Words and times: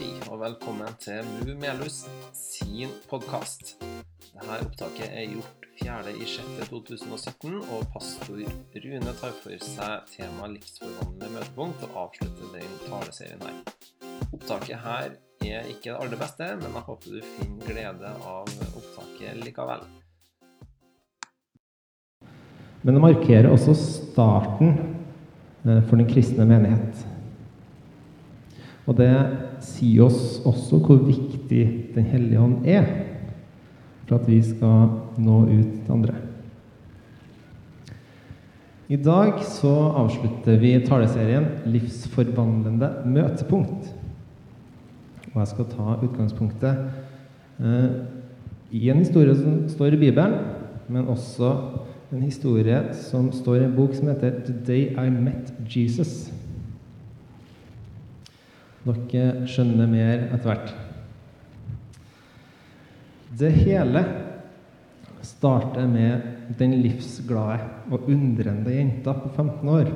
Hei, 0.00 0.14
og 0.32 0.38
velkommen 0.40 0.94
til 0.96 1.26
Mumielus 1.44 2.06
sin 2.32 2.88
podkast. 3.10 3.74
Dette 3.82 4.54
opptaket 4.54 5.10
er 5.12 5.26
gjort 5.28 5.66
4.6.2017, 5.76 7.58
og 7.68 7.82
pastor 7.92 8.38
Rune 8.80 9.12
tar 9.18 9.34
for 9.42 9.66
seg 9.66 10.06
temaet 10.14 10.54
livsforvandlende 10.54 11.28
møtepunkt 11.34 11.84
og 11.90 11.98
avslutter 12.06 12.48
den 12.54 12.72
taleserien 12.86 13.44
her. 13.44 13.60
Opptaket 14.30 14.80
her 14.86 15.12
er 15.50 15.68
ikke 15.68 15.90
det 15.90 15.98
aller 15.98 16.22
beste, 16.24 16.48
men 16.62 16.80
jeg 16.80 16.86
håper 16.88 17.18
du 17.18 17.20
finner 17.34 17.68
glede 17.68 18.16
av 18.32 18.56
opptaket 18.70 19.44
likevel. 19.44 19.84
Men 22.80 22.96
det 22.96 23.04
markerer 23.04 23.52
også 23.52 23.76
starten 23.84 24.78
eh, 24.80 25.84
for 25.84 26.00
den 26.00 26.08
kristne 26.08 26.48
menighet. 26.48 27.04
Og 28.88 28.96
det 28.96 29.12
sier 29.80 30.04
oss 30.06 30.40
også 30.44 30.80
hvor 30.84 31.00
viktig 31.06 31.62
Den 31.94 32.04
hellige 32.12 32.40
hånd 32.40 32.66
er 32.68 32.88
for 34.10 34.18
at 34.18 34.26
vi 34.26 34.40
skal 34.42 34.88
nå 35.22 35.36
ut 35.46 35.74
til 35.86 35.92
andre. 35.94 36.16
I 38.90 38.96
dag 38.98 39.36
så 39.46 39.70
avslutter 40.00 40.56
vi 40.58 40.72
taleserien 40.82 41.46
'Livsforvandlende 41.62 42.88
møtepunkt'. 43.06 43.92
Og 45.30 45.36
jeg 45.38 45.46
skal 45.52 45.68
ta 45.70 45.94
utgangspunktet 46.02 46.90
eh, 47.62 47.90
i 48.72 48.90
en 48.90 48.98
historie 48.98 49.36
som 49.38 49.68
står 49.70 49.94
i 49.94 50.02
Bibelen, 50.02 50.34
men 50.88 51.06
også 51.06 51.52
en 52.10 52.22
historie 52.22 52.82
som 52.92 53.30
står 53.30 53.60
i 53.60 53.64
en 53.68 53.76
bok 53.76 53.94
som 53.94 54.10
heter 54.10 54.42
'The 54.42 54.54
Day 54.66 54.90
I 54.90 55.10
Met 55.10 55.54
Jesus'. 55.70 56.32
Dere 58.80 59.44
skjønner 59.50 59.88
mer 59.90 60.22
etter 60.30 60.46
hvert. 60.46 60.70
Det 63.40 63.50
hele 63.52 64.00
starter 65.24 65.84
med 65.88 66.54
den 66.58 66.78
livsglade 66.80 67.60
og 67.92 68.08
undrende 68.08 68.72
jenta 68.72 69.12
på 69.16 69.28
15 69.36 69.68
år. 69.68 69.90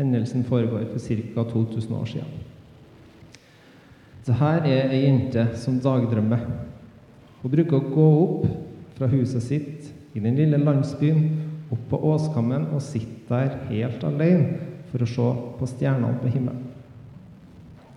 Hendelsen 0.00 0.44
foregår 0.44 0.88
for 0.90 0.98
ca. 0.98 1.44
2000 1.52 1.94
år 1.94 2.10
siden. 2.10 2.32
Dette 4.26 4.50
er 4.50 4.90
ei 4.90 5.04
jente 5.04 5.46
som 5.58 5.78
dagdrømmer. 5.80 6.42
Hun 7.40 7.54
bruker 7.54 7.78
å 7.78 7.92
gå 7.94 8.08
opp 8.24 8.48
fra 8.98 9.08
huset 9.14 9.46
sitt 9.46 9.88
i 10.14 10.20
den 10.20 10.36
lille 10.36 10.58
landsbyen, 10.58 11.22
opp 11.70 11.86
på 11.92 12.02
åskammen 12.10 12.66
og 12.74 12.82
sitte 12.82 13.30
der 13.30 13.60
helt 13.70 14.02
alene 14.04 14.58
for 14.90 15.06
å 15.06 15.08
se 15.08 15.30
på 15.60 15.70
stjernene 15.70 16.18
på 16.20 16.34
himmelen. 16.34 16.69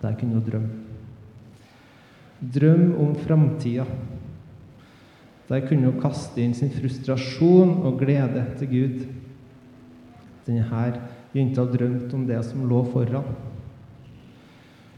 Der 0.04 0.16
kunne 0.20 0.36
hun 0.36 0.44
drømme. 0.44 0.68
Drøm 2.54 2.94
om 3.00 3.14
framtida. 3.16 3.86
Der 5.48 5.64
kunne 5.64 5.88
hun 5.88 6.00
kaste 6.00 6.42
inn 6.44 6.54
sin 6.56 6.72
frustrasjon 6.72 7.78
og 7.84 7.98
glede 8.02 8.44
til 8.58 8.68
Gud. 8.68 9.04
Denne 10.44 10.84
jenta 11.34 11.64
drømte 11.64 12.14
om 12.14 12.26
det 12.28 12.42
som 12.44 12.68
lå 12.68 12.82
foran. 12.92 13.32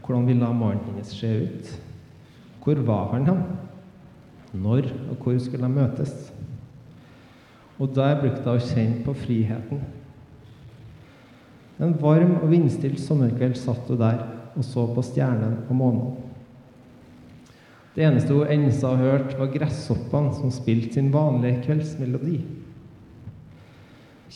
Hvordan 0.03 0.27
ville 0.27 0.53
mannen 0.53 0.83
hennes 0.85 1.11
se 1.11 1.31
ut? 1.43 1.71
Hvor 2.63 2.83
var 2.87 3.13
han 3.13 3.25
hen? 3.27 3.43
Når 4.53 4.91
og 5.09 5.23
hvor 5.23 5.39
skulle 5.39 5.63
de 5.63 5.71
møtes? 5.71 6.33
Og 7.79 7.95
der 7.95 8.19
brukte 8.19 8.43
hun 8.43 8.59
å 8.59 8.63
kjenne 8.63 9.03
på 9.05 9.13
friheten. 9.13 9.83
En 11.79 11.93
varm 12.01 12.39
og 12.41 12.49
vindstilt 12.51 12.99
sommerkveld 12.99 13.55
satt 13.59 13.87
hun 13.91 13.99
der 14.01 14.23
og 14.57 14.65
så 14.65 14.87
på 14.89 15.03
stjernen 15.05 15.59
og 15.67 15.75
månen. 15.77 16.15
Det 17.97 18.05
eneste 18.05 18.33
hun 18.33 18.45
har 18.45 18.99
hørte, 19.01 19.37
var 19.39 19.49
gresshoppene 19.49 20.33
som 20.37 20.51
spilte 20.53 20.93
sin 20.97 21.09
vanlige 21.13 21.63
kveldsmelodi. 21.65 22.41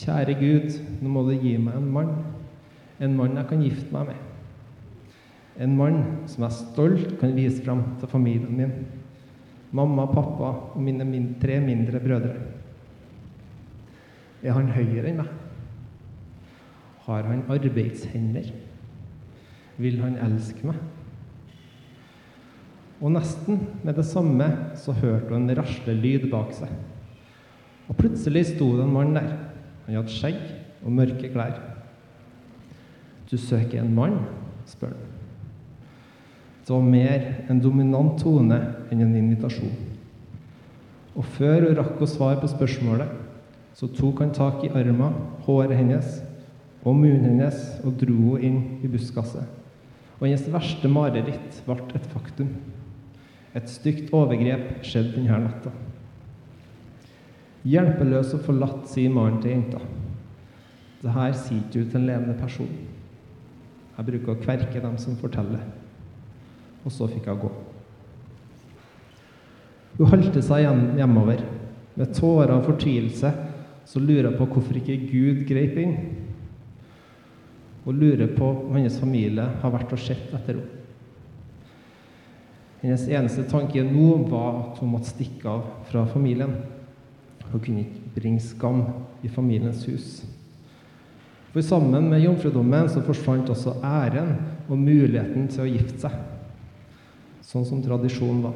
Kjære 0.01 0.33
Gud, 0.39 0.79
nå 1.01 1.11
må 1.13 1.21
du 1.27 1.35
gi 1.35 1.57
meg 1.61 1.75
en 1.77 1.91
mann. 1.93 2.15
En 3.01 3.13
mann 3.17 3.37
jeg 3.37 3.49
kan 3.49 3.61
gifte 3.61 3.93
meg 3.93 4.09
med. 4.09 4.23
En 5.61 5.75
mann 5.77 5.99
som 6.31 6.47
jeg 6.47 6.57
stolt 6.57 7.13
kan 7.21 7.35
vise 7.37 7.61
fram 7.61 7.83
til 8.01 8.09
familien 8.09 8.57
min. 8.57 8.73
Mamma, 9.71 10.07
pappa 10.09 10.49
og 10.73 10.81
mine 10.81 11.05
min 11.05 11.35
tre 11.41 11.59
mindre 11.61 12.01
brødre. 12.01 12.33
Er 14.41 14.57
han 14.57 14.73
høyere 14.73 15.11
enn 15.11 15.21
meg? 15.21 15.29
Har 17.05 17.29
han 17.29 17.45
arbeidshender? 17.51 18.49
Vil 19.81 20.01
han 20.03 20.19
elske 20.21 20.67
meg? 20.67 20.79
Og 23.01 23.09
nesten 23.15 23.63
med 23.81 23.97
det 23.97 24.05
samme 24.05 24.47
så 24.77 24.93
hørte 24.93 25.33
hun 25.33 25.47
en 25.47 25.57
raslelyd 25.57 26.27
bak 26.29 26.51
seg. 26.53 26.69
Og 27.89 27.97
plutselig 27.97 28.51
sto 28.51 28.75
det 28.77 28.85
en 28.85 28.93
mann 28.93 29.15
der. 29.17 29.31
Han 29.87 29.97
hadde 29.97 30.13
skjegg 30.13 30.37
og 30.85 30.93
mørke 30.93 31.31
klær. 31.33 31.57
Du 33.31 33.37
søker 33.37 33.81
en 33.81 33.95
mann? 33.95 34.19
spør 34.69 34.93
han. 34.93 35.07
Det 36.61 36.75
var 36.75 36.81
mer 36.85 37.23
en 37.49 37.59
dominant 37.59 38.19
tone 38.21 38.59
enn 38.93 39.01
en 39.01 39.15
invitasjon. 39.17 39.73
Og 41.17 41.25
før 41.25 41.65
hun 41.65 41.79
rakk 41.79 41.97
å 41.99 42.07
svare 42.07 42.37
på 42.39 42.51
spørsmålet, 42.51 43.09
så 43.75 43.89
tok 43.97 44.21
han 44.21 44.35
tak 44.35 44.61
i 44.63 44.69
armen, 44.77 45.17
håret 45.47 45.73
hennes 45.75 46.19
og 46.83 46.95
munnen 46.95 47.25
hennes 47.25 47.57
og 47.81 47.97
dro 47.99 48.37
henne 48.37 48.45
inn 48.45 48.85
i 48.85 48.91
buskaset. 48.91 49.60
Og 50.21 50.27
hennes 50.27 50.51
verste 50.53 50.89
mareritt 50.91 51.63
ble 51.65 51.79
et 51.97 52.05
faktum. 52.13 52.53
Et 53.57 53.67
stygt 53.67 54.13
overgrep 54.13 54.85
skjedde 54.85 55.15
denne 55.17 55.39
natta. 55.47 55.73
Hjelpeløs 57.67 58.35
og 58.37 58.45
forlatt, 58.45 58.85
sier 58.89 59.11
mannen 59.13 59.41
til 59.41 59.55
jenta. 59.55 59.81
Det 61.01 61.13
her 61.17 61.33
sier 61.33 61.57
ikke 61.57 61.73
du 61.73 61.89
til 61.89 61.99
en 61.99 62.07
levende 62.07 62.37
person. 62.37 62.69
Jeg 63.97 64.07
bruker 64.07 64.33
å 64.33 64.41
kverke 64.41 64.81
dem 64.81 64.95
som 65.01 65.17
forteller. 65.17 65.65
Og 66.85 66.93
så 66.93 67.09
fikk 67.09 67.27
hun 67.29 67.41
gå. 67.41 67.51
Hun 69.97 70.09
halte 70.13 70.41
seg 70.45 70.65
hjemover. 70.97 71.41
Med 71.97 72.13
tårer 72.15 72.53
og 72.55 72.67
fortvilelse 72.69 73.33
så 73.89 73.99
lurer 73.99 74.29
hun 74.29 74.37
på 74.39 74.47
hvorfor 74.53 74.77
ikke 74.79 75.01
Gud 75.09 75.43
grep 75.49 75.81
inn. 75.81 75.97
Og 77.85 77.97
lurer 77.97 78.29
på 78.35 78.45
om 78.45 78.75
hennes 78.77 78.99
familie 79.01 79.47
har 79.61 79.73
vært 79.73 79.93
og 79.95 80.01
sett 80.01 80.29
etter 80.29 80.53
henne. 80.59 80.77
Hennes 82.81 83.03
eneste 83.13 83.45
tanke 83.45 83.83
nå 83.85 84.07
var 84.29 84.55
at 84.57 84.79
hun 84.81 84.89
måtte 84.95 85.11
stikke 85.11 85.49
av 85.49 85.65
fra 85.89 86.01
familien. 86.09 86.55
Hun 87.51 87.61
kunne 87.61 87.83
ikke 87.83 88.15
bringe 88.15 88.41
skam 88.41 88.81
i 89.21 89.29
familiens 89.29 89.83
hus. 89.85 90.23
For 91.51 91.61
sammen 91.61 92.07
med 92.09 92.23
jomfrudommen 92.23 92.89
så 92.89 93.03
forsvant 93.05 93.49
også 93.53 93.75
æren 93.85 94.33
og 94.69 94.79
muligheten 94.79 95.49
til 95.51 95.65
å 95.65 95.69
gifte 95.69 96.07
seg. 96.07 96.15
Sånn 97.45 97.67
som 97.67 97.83
tradisjonen 97.83 98.45
var. 98.47 98.55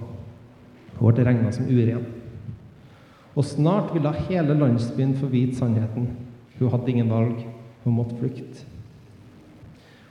Hun 0.95 1.11
ble 1.11 1.25
regna 1.27 1.51
som 1.53 1.67
uren. 1.67 2.05
Og 3.35 3.43
snart 3.45 3.91
ville 3.93 4.13
hele 4.29 4.55
landsbyen 4.55 5.13
få 5.19 5.27
vite 5.29 5.59
sannheten. 5.59 6.07
Hun 6.55 6.71
hadde 6.71 6.93
ingen 6.93 7.11
valg. 7.11 7.43
Hun 7.83 7.97
måtte 7.97 8.15
flykte. 8.17 8.63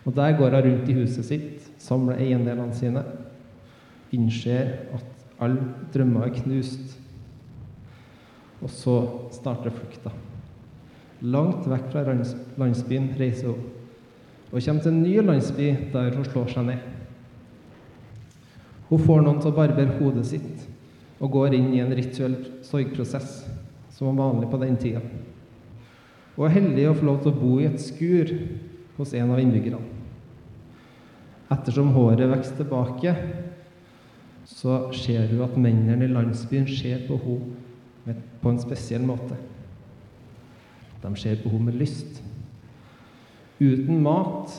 Og 0.04 0.16
der 0.16 0.36
går 0.36 0.50
hun 0.50 0.70
rundt 0.70 0.88
i 0.88 0.96
huset 0.98 1.24
sitt, 1.24 1.70
samler 1.80 2.20
eiendelene 2.20 2.76
sine, 2.76 3.04
innser 4.12 4.74
at 4.94 5.04
alle 5.42 5.60
drømmer 5.94 6.26
er 6.26 6.36
knust. 6.36 6.98
Og 8.62 8.70
så 8.70 8.98
starter 9.32 9.72
flukta. 9.72 10.12
Langt 11.24 11.68
vekk 11.70 11.88
fra 11.92 12.04
landsbyen 12.60 13.14
reiser 13.18 13.54
hun 13.54 13.70
og 14.54 14.62
kommer 14.62 14.82
til 14.82 14.92
en 14.92 15.02
ny 15.02 15.14
landsby 15.18 15.64
der 15.92 16.14
hun 16.14 16.26
slår 16.28 16.50
seg 16.52 16.66
ned. 16.68 16.82
Hun 18.86 19.00
får 19.02 19.24
noen 19.24 19.40
til 19.40 19.50
å 19.50 19.56
barbere 19.56 19.96
hodet 19.98 20.26
sitt 20.28 20.68
og 21.18 21.32
går 21.34 21.56
inn 21.56 21.72
i 21.74 21.80
en 21.82 21.94
rituell 21.96 22.36
sorgprosess, 22.62 23.40
som 23.90 24.12
var 24.12 24.20
vanlig 24.20 24.50
på 24.52 24.60
den 24.62 24.76
tida. 24.78 25.02
Hun 26.36 26.46
er 26.46 26.54
heldig 26.54 26.86
å 26.90 26.94
få 27.00 27.08
lov 27.08 27.20
til 27.24 27.32
å 27.32 27.40
bo 27.40 27.56
i 27.58 27.66
et 27.66 27.82
skur 27.82 28.30
hos 28.98 29.14
en 29.18 29.34
av 29.34 29.42
innbyggerne. 29.42 29.93
Ettersom 31.54 31.92
håret 31.94 32.30
vokser 32.30 32.56
tilbake, 32.58 33.14
så 34.48 34.78
ser 34.96 35.28
hun 35.30 35.44
at 35.44 35.56
mennene 35.60 36.06
i 36.06 36.12
landsbyen 36.12 36.66
ser 36.68 37.04
på 37.08 37.18
henne 37.22 38.16
på 38.42 38.50
en 38.50 38.60
spesiell 38.60 39.04
måte. 39.06 39.36
De 41.02 41.12
ser 41.20 41.40
på 41.42 41.52
henne 41.52 41.70
med 41.70 41.78
lyst. 41.80 42.20
Uten 43.60 44.02
mat, 44.02 44.52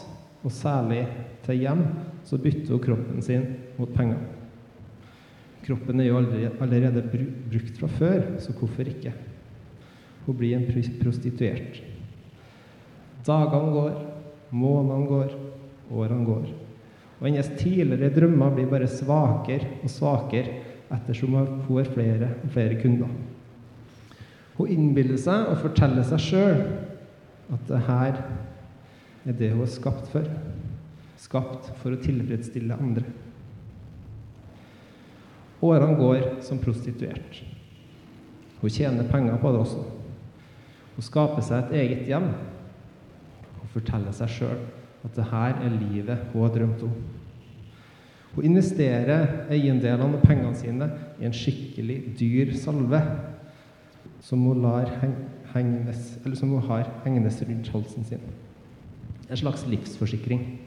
og 0.45 0.53
særlig 0.53 1.03
til 1.45 1.61
hjem, 1.65 1.83
så 2.25 2.37
bytter 2.41 2.73
hun 2.73 2.83
kroppen 2.83 3.21
sin 3.25 3.45
mot 3.77 3.91
penger. 3.93 4.21
Kroppen 5.65 5.99
er 5.99 6.11
jo 6.11 6.19
allerede 6.61 7.01
brukt 7.09 7.79
fra 7.79 7.89
før, 7.89 8.27
så 8.39 8.53
hvorfor 8.53 8.85
ikke? 8.89 9.13
Hun 10.25 10.37
blir 10.37 10.57
en 10.57 10.67
prostituert. 11.01 11.81
Dagene 13.25 13.73
går, 13.73 13.97
månedene 14.53 15.09
går, 15.09 15.33
årene 15.91 16.25
går. 16.25 16.45
Og 17.19 17.27
hennes 17.29 17.51
tidligere 17.59 18.11
drømmer 18.15 18.55
blir 18.55 18.67
bare 18.71 18.89
svakere 18.91 19.77
og 19.83 19.91
svakere 19.91 20.59
ettersom 20.93 21.37
hun 21.37 21.61
får 21.67 21.93
flere 21.93 22.31
og 22.43 22.51
flere 22.53 22.79
kunder. 22.81 23.11
Hun 24.55 24.71
innbiller 24.71 25.19
seg 25.19 25.49
og 25.51 25.61
forteller 25.63 26.05
seg 26.07 26.21
sjøl 26.23 26.61
at 27.55 27.65
det 27.69 27.81
her 27.87 28.19
er 29.25 29.37
det 29.39 29.51
hun 29.53 29.63
er 29.65 29.71
skapt 29.71 30.09
for. 30.11 30.27
Skapt 31.19 31.71
for 31.81 31.95
å 31.95 32.01
tilfredsstille 32.03 32.75
andre. 32.75 33.05
Årene 35.65 35.97
går 35.97 36.25
som 36.45 36.59
prostituert. 36.61 37.41
Hun 38.59 38.73
tjener 38.73 39.07
penger 39.09 39.39
på 39.41 39.51
det 39.53 39.61
også. 39.63 39.83
Hun 40.95 41.05
skaper 41.05 41.43
seg 41.43 41.63
et 41.63 41.77
eget 41.81 42.09
hjem. 42.11 42.27
Hun 43.61 43.71
forteller 43.73 44.15
seg 44.15 44.31
sjøl 44.35 44.59
at 45.05 45.15
det 45.15 45.27
her 45.29 45.61
er 45.61 45.77
livet 45.77 46.17
hun 46.33 46.41
har 46.41 46.53
drømt 46.55 46.83
om. 46.83 46.95
Hun 48.35 48.43
investerer 48.49 49.45
eiendelene 49.53 50.17
og 50.17 50.25
pengene 50.25 50.55
sine 50.59 50.89
i 51.21 51.27
en 51.27 51.35
skikkelig 51.35 52.01
dyr 52.19 52.51
salve 52.59 52.99
som 54.25 54.41
hun, 54.41 54.61
lar 54.61 54.89
hengnes, 55.53 56.17
som 56.33 56.49
hun 56.49 56.67
har 56.67 56.89
hengende 57.05 57.29
rundt 57.29 57.71
halsen 57.71 58.05
sin. 58.05 58.23
En 59.29 59.37
slags 59.37 59.65
livsforsikring. 59.67 60.59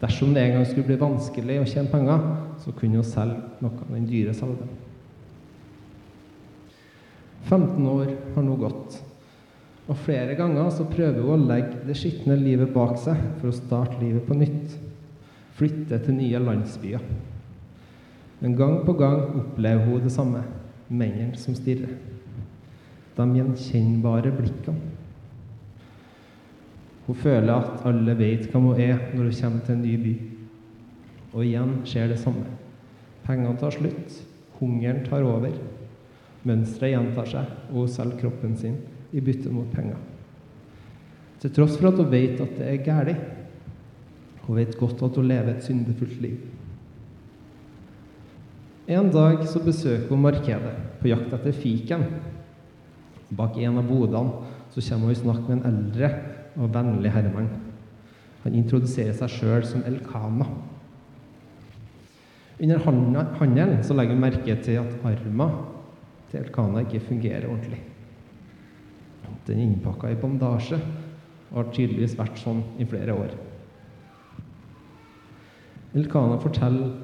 Dersom 0.00 0.34
det 0.34 0.42
en 0.42 0.52
gang 0.52 0.66
skulle 0.66 0.86
bli 0.86 1.00
vanskelig 1.00 1.60
å 1.60 1.68
tjene 1.68 1.90
penger, 1.90 2.24
så 2.60 2.72
kunne 2.76 3.00
hun 3.00 3.08
selge 3.08 3.40
noe 3.64 3.72
av 3.80 3.94
den 3.94 4.06
dyre 4.08 4.34
salven. 4.36 4.68
15 7.44 7.86
år 7.88 8.12
har 8.34 8.44
nå 8.44 8.56
gått, 8.60 9.00
og 9.84 9.98
flere 10.00 10.36
ganger 10.38 10.70
så 10.72 10.86
prøver 10.88 11.20
hun 11.20 11.34
å 11.34 11.48
legge 11.50 11.82
det 11.84 11.96
skitne 11.98 12.38
livet 12.40 12.72
bak 12.72 12.96
seg 13.00 13.20
for 13.40 13.50
å 13.50 13.56
starte 13.56 13.98
livet 14.00 14.24
på 14.24 14.36
nytt. 14.38 14.78
Flytte 15.58 15.98
til 16.06 16.16
nye 16.16 16.40
landsbyer. 16.40 17.04
Men 18.40 18.56
gang 18.56 18.78
på 18.86 18.94
gang 18.96 19.20
opplever 19.42 19.84
hun 19.84 20.00
det 20.04 20.12
samme. 20.12 20.40
Mennene 20.88 21.36
som 21.40 21.56
stirrer. 21.56 21.92
De 23.14 23.26
gjenkjennbare 23.36 24.32
blikkene. 24.34 24.92
Hun 27.04 27.20
føler 27.20 27.52
at 27.52 27.84
alle 27.84 28.16
vet 28.16 28.48
hvem 28.48 28.70
hun 28.70 28.80
er 28.80 28.96
når 29.12 29.28
hun 29.28 29.38
kommer 29.42 29.66
til 29.66 29.76
en 29.76 29.84
ny 29.84 29.94
by. 30.00 30.14
Og 31.34 31.44
igjen 31.44 31.76
skjer 31.84 32.08
det 32.08 32.18
samme. 32.24 32.48
Pengene 33.26 33.60
tar 33.60 33.76
slutt. 33.76 34.16
Hungeren 34.56 35.04
tar 35.04 35.28
over. 35.28 35.52
Mønsteret 36.44 36.94
gjentar 36.94 37.28
seg, 37.28 37.54
og 37.68 37.84
hun 37.84 37.92
selger 37.92 38.20
kroppen 38.24 38.56
sin 38.56 38.80
i 39.14 39.22
bytte 39.22 39.52
mot 39.54 39.70
penger. 39.72 40.00
Til 41.42 41.52
tross 41.54 41.76
for 41.78 41.92
at 41.92 42.00
hun 42.00 42.10
vet 42.10 42.40
at 42.42 42.56
det 42.58 42.68
er 42.70 42.82
galt. 42.82 43.24
Hun 44.44 44.58
vet 44.58 44.76
godt 44.80 45.02
at 45.06 45.16
hun 45.20 45.28
lever 45.28 45.54
et 45.54 45.64
syndefullt 45.64 46.20
liv. 46.24 46.38
En 48.88 49.08
dag 49.12 49.46
så 49.48 49.62
besøker 49.64 50.10
hun 50.10 50.24
markedet 50.26 50.74
på 51.00 51.08
jakt 51.08 51.32
etter 51.32 51.54
fiken. 51.56 52.02
Bak 53.34 53.56
en 53.56 53.78
av 53.80 53.88
bodene 53.88 54.50
så 54.74 54.82
kommer 54.84 55.08
hun 55.08 55.14
i 55.14 55.20
snakk 55.22 55.46
med 55.46 55.56
en 55.56 55.70
eldre 55.70 56.10
og 56.58 56.74
vennlig 56.74 57.14
herremann. 57.14 57.48
Han 58.44 58.58
introduserer 58.58 59.14
seg 59.16 59.32
sjøl 59.32 59.64
som 59.68 59.86
Elkana. 59.88 60.50
Under 62.60 62.84
handelen 62.84 63.80
så 63.86 63.96
legger 63.96 64.14
hun 64.14 64.26
merke 64.26 64.58
til 64.66 64.82
at 64.82 65.08
armen 65.08 65.58
til 66.30 66.42
Elkana 66.42 66.84
ikke 66.84 67.06
fungerer 67.08 67.48
ordentlig. 67.48 67.80
Den 69.46 69.58
er 69.58 69.66
innpakka 69.68 70.10
i 70.12 70.18
bandasje 70.20 70.78
og 71.50 71.58
har 71.60 71.72
tydeligvis 71.74 72.16
vært 72.18 72.40
sånn 72.40 72.62
i 72.80 72.86
flere 72.88 73.14
år. 73.14 73.34
Elkana 75.94 76.40
forteller, 76.42 76.94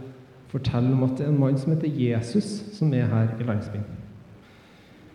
forteller 0.51 0.97
om 0.97 1.05
at 1.07 1.19
det 1.19 1.27
er 1.27 1.31
en 1.31 1.39
mann 1.39 1.59
som 1.61 1.75
heter 1.75 1.93
Jesus, 1.95 2.49
som 2.75 2.91
er 2.97 3.07
her 3.13 3.37
i 3.39 3.47
landsbyen. 3.47 3.87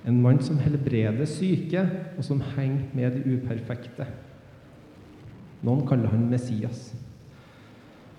En 0.07 0.22
mann 0.22 0.40
som 0.46 0.62
helbreder 0.62 1.28
syke, 1.28 1.84
og 2.16 2.24
som 2.24 2.44
henger 2.56 2.86
med 2.96 3.18
de 3.18 3.36
uperfekte. 3.36 4.07
Noen 5.66 5.84
kaller 5.90 6.13
han 6.13 6.30
Messias. 6.30 6.94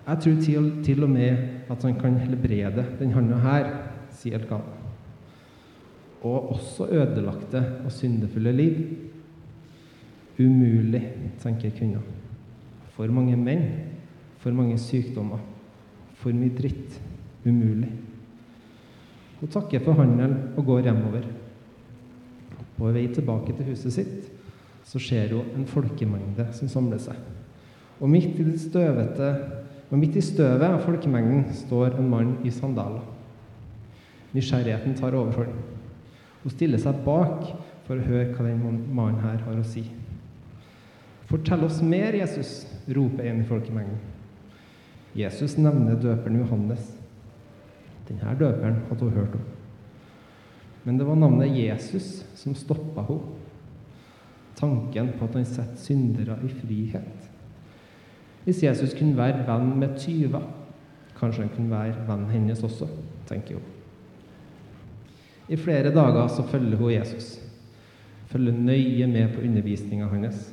Jeg 0.07 0.23
tror 0.23 0.41
til, 0.43 0.67
til 0.83 1.03
og 1.03 1.09
med 1.09 1.71
at 1.71 1.83
han 1.83 1.97
kan 1.99 2.19
helbrede 2.21 2.85
den 2.99 3.15
handa 3.15 3.39
her, 3.43 3.71
sier 4.13 4.37
Elkana. 4.37 4.76
Og 6.25 6.51
også 6.55 6.87
ødelagte 6.89 7.63
og 7.85 7.91
syndefulle 7.91 8.51
liv. 8.51 8.79
Umulig, 10.39 11.03
tenker 11.41 11.73
kvinna. 11.73 12.01
For 12.93 13.09
mange 13.13 13.37
menn, 13.37 13.67
for 14.37 14.53
mange 14.53 14.77
sykdommer, 14.81 15.41
for 16.17 16.33
mye 16.33 16.53
dritt. 16.57 17.01
Umulig. 17.45 17.91
Hun 19.39 19.49
takker 19.53 19.83
for 19.85 19.97
handelen 19.97 20.53
og 20.57 20.65
går 20.65 20.87
hjemover. 20.89 21.27
På 22.77 22.91
vei 22.93 23.07
tilbake 23.13 23.53
til 23.57 23.71
huset 23.71 23.93
sitt 23.93 24.33
så 24.87 24.99
ser 25.03 25.33
hun 25.33 25.49
en 25.57 25.67
folkemengde 25.67 26.45
som 26.55 26.69
samler 26.71 27.01
seg. 27.01 27.17
Og 27.99 28.09
midt 28.09 28.37
i, 28.39 28.45
støvete, 28.61 29.29
og 29.89 29.99
midt 29.99 30.15
i 30.15 30.23
støvet 30.23 30.63
av 30.63 30.79
folkemengden 30.85 31.49
står 31.65 31.97
en 31.97 32.09
mann 32.11 32.35
i 32.45 32.53
sandaler. 32.53 33.03
Nysgjerrigheten 34.35 34.95
tar 34.95 35.17
overhånd. 35.17 35.76
Hun 36.47 36.53
stiller 36.55 36.79
seg 36.79 37.01
bak 37.03 37.41
for 37.83 37.99
å 37.99 38.05
høre 38.07 38.29
hva 38.31 38.45
den 38.45 38.61
mannen 38.95 39.19
her 39.19 39.41
har 39.43 39.57
å 39.59 39.65
si. 39.67 39.81
Fortell 41.27 41.65
oss 41.67 41.81
mer, 41.83 42.15
Jesus, 42.15 42.61
roper 42.87 43.27
en 43.27 43.41
i 43.43 43.47
folkemengden. 43.49 43.97
Jesus 45.11 45.57
nevner 45.59 45.99
døperen 45.99 46.39
Johannes. 46.39 46.93
Denne 48.07 48.37
døperen 48.39 48.79
hadde 48.87 49.09
hun 49.09 49.19
hørt 49.19 49.35
om. 49.35 49.43
Men 50.87 51.01
det 51.01 51.09
var 51.09 51.19
navnet 51.19 51.51
Jesus 51.51 52.21
som 52.39 52.55
stoppa 52.55 53.03
henne. 53.09 53.35
Tanken 54.55 55.11
på 55.19 55.27
at 55.27 55.35
han 55.35 55.51
setter 55.51 55.83
syndere 55.83 56.39
i 56.47 56.55
frihet. 56.63 57.31
Hvis 58.47 58.63
Jesus 58.63 58.95
kunne 58.95 59.19
være 59.19 59.43
venn 59.51 59.75
med 59.83 59.99
tyver, 59.99 60.47
kanskje 61.19 61.43
han 61.43 61.57
kunne 61.57 61.75
være 61.75 62.07
vennen 62.07 62.31
hennes 62.31 62.63
også, 62.63 62.87
tenker 63.27 63.59
hun. 63.59 63.73
I 65.47 65.55
flere 65.55 65.93
dager 65.95 66.27
så 66.27 66.43
følger 66.43 66.77
hun 66.77 66.91
Jesus. 66.91 67.37
Følger 68.27 68.53
nøye 68.53 69.07
med 69.07 69.33
på 69.33 69.43
undervisninga 69.47 70.09
hans. 70.11 70.49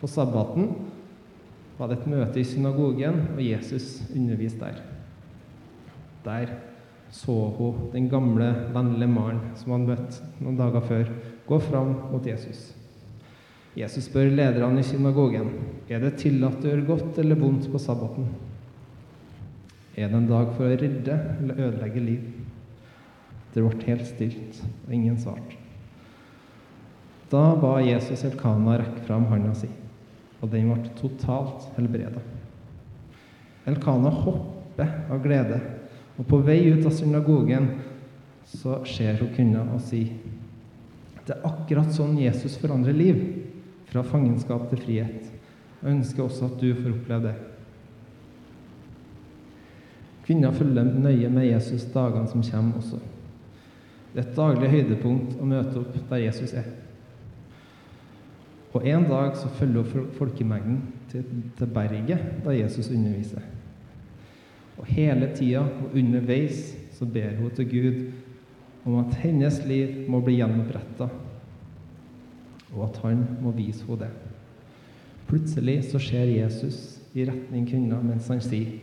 På 0.00 0.08
sabbaten 0.08 0.74
var 1.78 1.88
det 1.88 2.00
et 2.00 2.10
møte 2.12 2.40
i 2.40 2.44
synagogen, 2.44 3.22
og 3.36 3.40
Jesus 3.44 4.02
underviste 4.12 4.60
der. 4.60 4.82
Der 6.24 6.52
så 7.10 7.32
hun 7.56 7.88
den 7.92 8.08
gamle, 8.10 8.50
vennlige 8.74 9.08
mannen 9.08 9.56
som 9.56 9.72
han 9.72 9.88
møtte 9.88 10.28
noen 10.40 10.58
dager 10.60 10.84
før, 10.84 11.08
gå 11.48 11.58
fram 11.64 11.94
mot 12.12 12.26
Jesus. 12.26 12.70
Jesus 13.76 14.06
spør 14.10 14.30
lederne 14.34 14.82
i 14.82 14.86
synagogen 14.86 15.50
er 15.88 16.02
det 16.02 16.16
tillatt 16.20 16.62
å 16.64 16.70
gjøre 16.70 16.86
godt 16.86 17.18
eller 17.22 17.38
vondt 17.38 17.68
på 17.70 17.80
sabbaten. 17.82 18.28
Er 19.96 20.10
det 20.10 20.18
en 20.20 20.28
dag 20.30 20.52
for 20.56 20.66
å 20.66 20.78
redde 20.78 21.16
eller 21.40 21.64
ødelegge 21.66 22.02
liv? 22.04 22.28
Det 23.54 23.64
ble 23.64 23.86
helt 23.86 24.06
stilt, 24.06 24.60
og 24.86 24.94
ingen 24.94 25.18
svarte. 25.18 25.58
Da 27.30 27.54
ba 27.58 27.76
Jesus 27.82 28.24
Elkana 28.26 28.78
rekke 28.80 29.04
fram 29.06 29.28
handa 29.30 29.52
si, 29.54 29.68
og 30.40 30.50
den 30.50 30.70
ble 30.72 30.94
totalt 30.98 31.68
helbreda. 31.76 32.22
Elkana 33.70 34.10
hopper 34.22 34.96
av 35.10 35.22
glede, 35.22 35.60
og 36.18 36.26
på 36.30 36.40
vei 36.46 36.62
ut 36.72 36.86
av 36.86 36.94
synagogen 36.94 37.70
så 38.50 38.80
ser 38.88 39.20
hun 39.20 39.30
kvinna 39.34 39.62
og 39.70 39.82
sier 39.86 40.16
det 41.30 41.36
er 41.36 41.46
akkurat 41.46 41.92
sånn 41.94 42.16
Jesus 42.18 42.56
forandrer 42.58 42.96
liv, 42.96 43.18
fra 43.86 44.02
fangenskap 44.02 44.64
til 44.70 44.80
frihet. 44.82 45.28
Jeg 45.80 45.92
ønsker 45.92 46.24
også 46.24 46.48
at 46.48 46.56
du 46.58 46.72
får 46.74 46.90
oppleve 46.90 47.28
det. 47.28 47.34
Kvinner 50.26 50.54
følger 50.54 50.90
nøye 50.90 51.30
med 51.30 51.46
Jesus 51.46 51.86
dagene 51.94 52.26
som 52.30 52.42
kommer 52.46 52.80
også. 52.82 52.98
Det 54.10 54.20
er 54.20 54.26
et 54.26 54.36
daglig 54.36 54.70
høydepunkt 54.72 55.36
å 55.38 55.46
møte 55.46 55.82
opp 55.82 55.98
der 56.10 56.24
Jesus 56.24 56.54
er. 56.58 56.66
Og 58.70 58.86
En 58.86 59.04
dag 59.06 59.36
så 59.38 59.48
følger 59.58 59.86
hun 59.92 60.10
folkemengden 60.14 60.80
til, 61.10 61.24
til 61.58 61.66
berget 61.74 62.42
da 62.44 62.54
Jesus 62.54 62.90
underviser. 62.90 63.42
Og 64.78 64.86
Hele 64.86 65.30
tida 65.34 65.64
og 65.66 65.94
underveis 65.94 66.70
så 66.94 67.06
ber 67.06 67.36
hun 67.38 67.50
til 67.54 67.70
Gud 67.70 68.12
om 68.86 68.98
at 69.02 69.14
hennes 69.20 69.60
liv 69.66 70.06
må 70.08 70.22
bli 70.24 70.38
gjenoppretta, 70.38 71.10
og 72.72 72.84
at 72.86 73.00
han 73.04 73.24
må 73.42 73.52
vise 73.52 73.84
henne 73.84 74.06
det. 74.06 74.10
Plutselig 75.28 75.76
så 75.90 75.98
ser 76.02 76.30
Jesus 76.32 77.00
i 77.14 77.26
retning 77.26 77.66
kvinna 77.68 78.00
mens 78.02 78.30
han 78.30 78.40
sier 78.42 78.78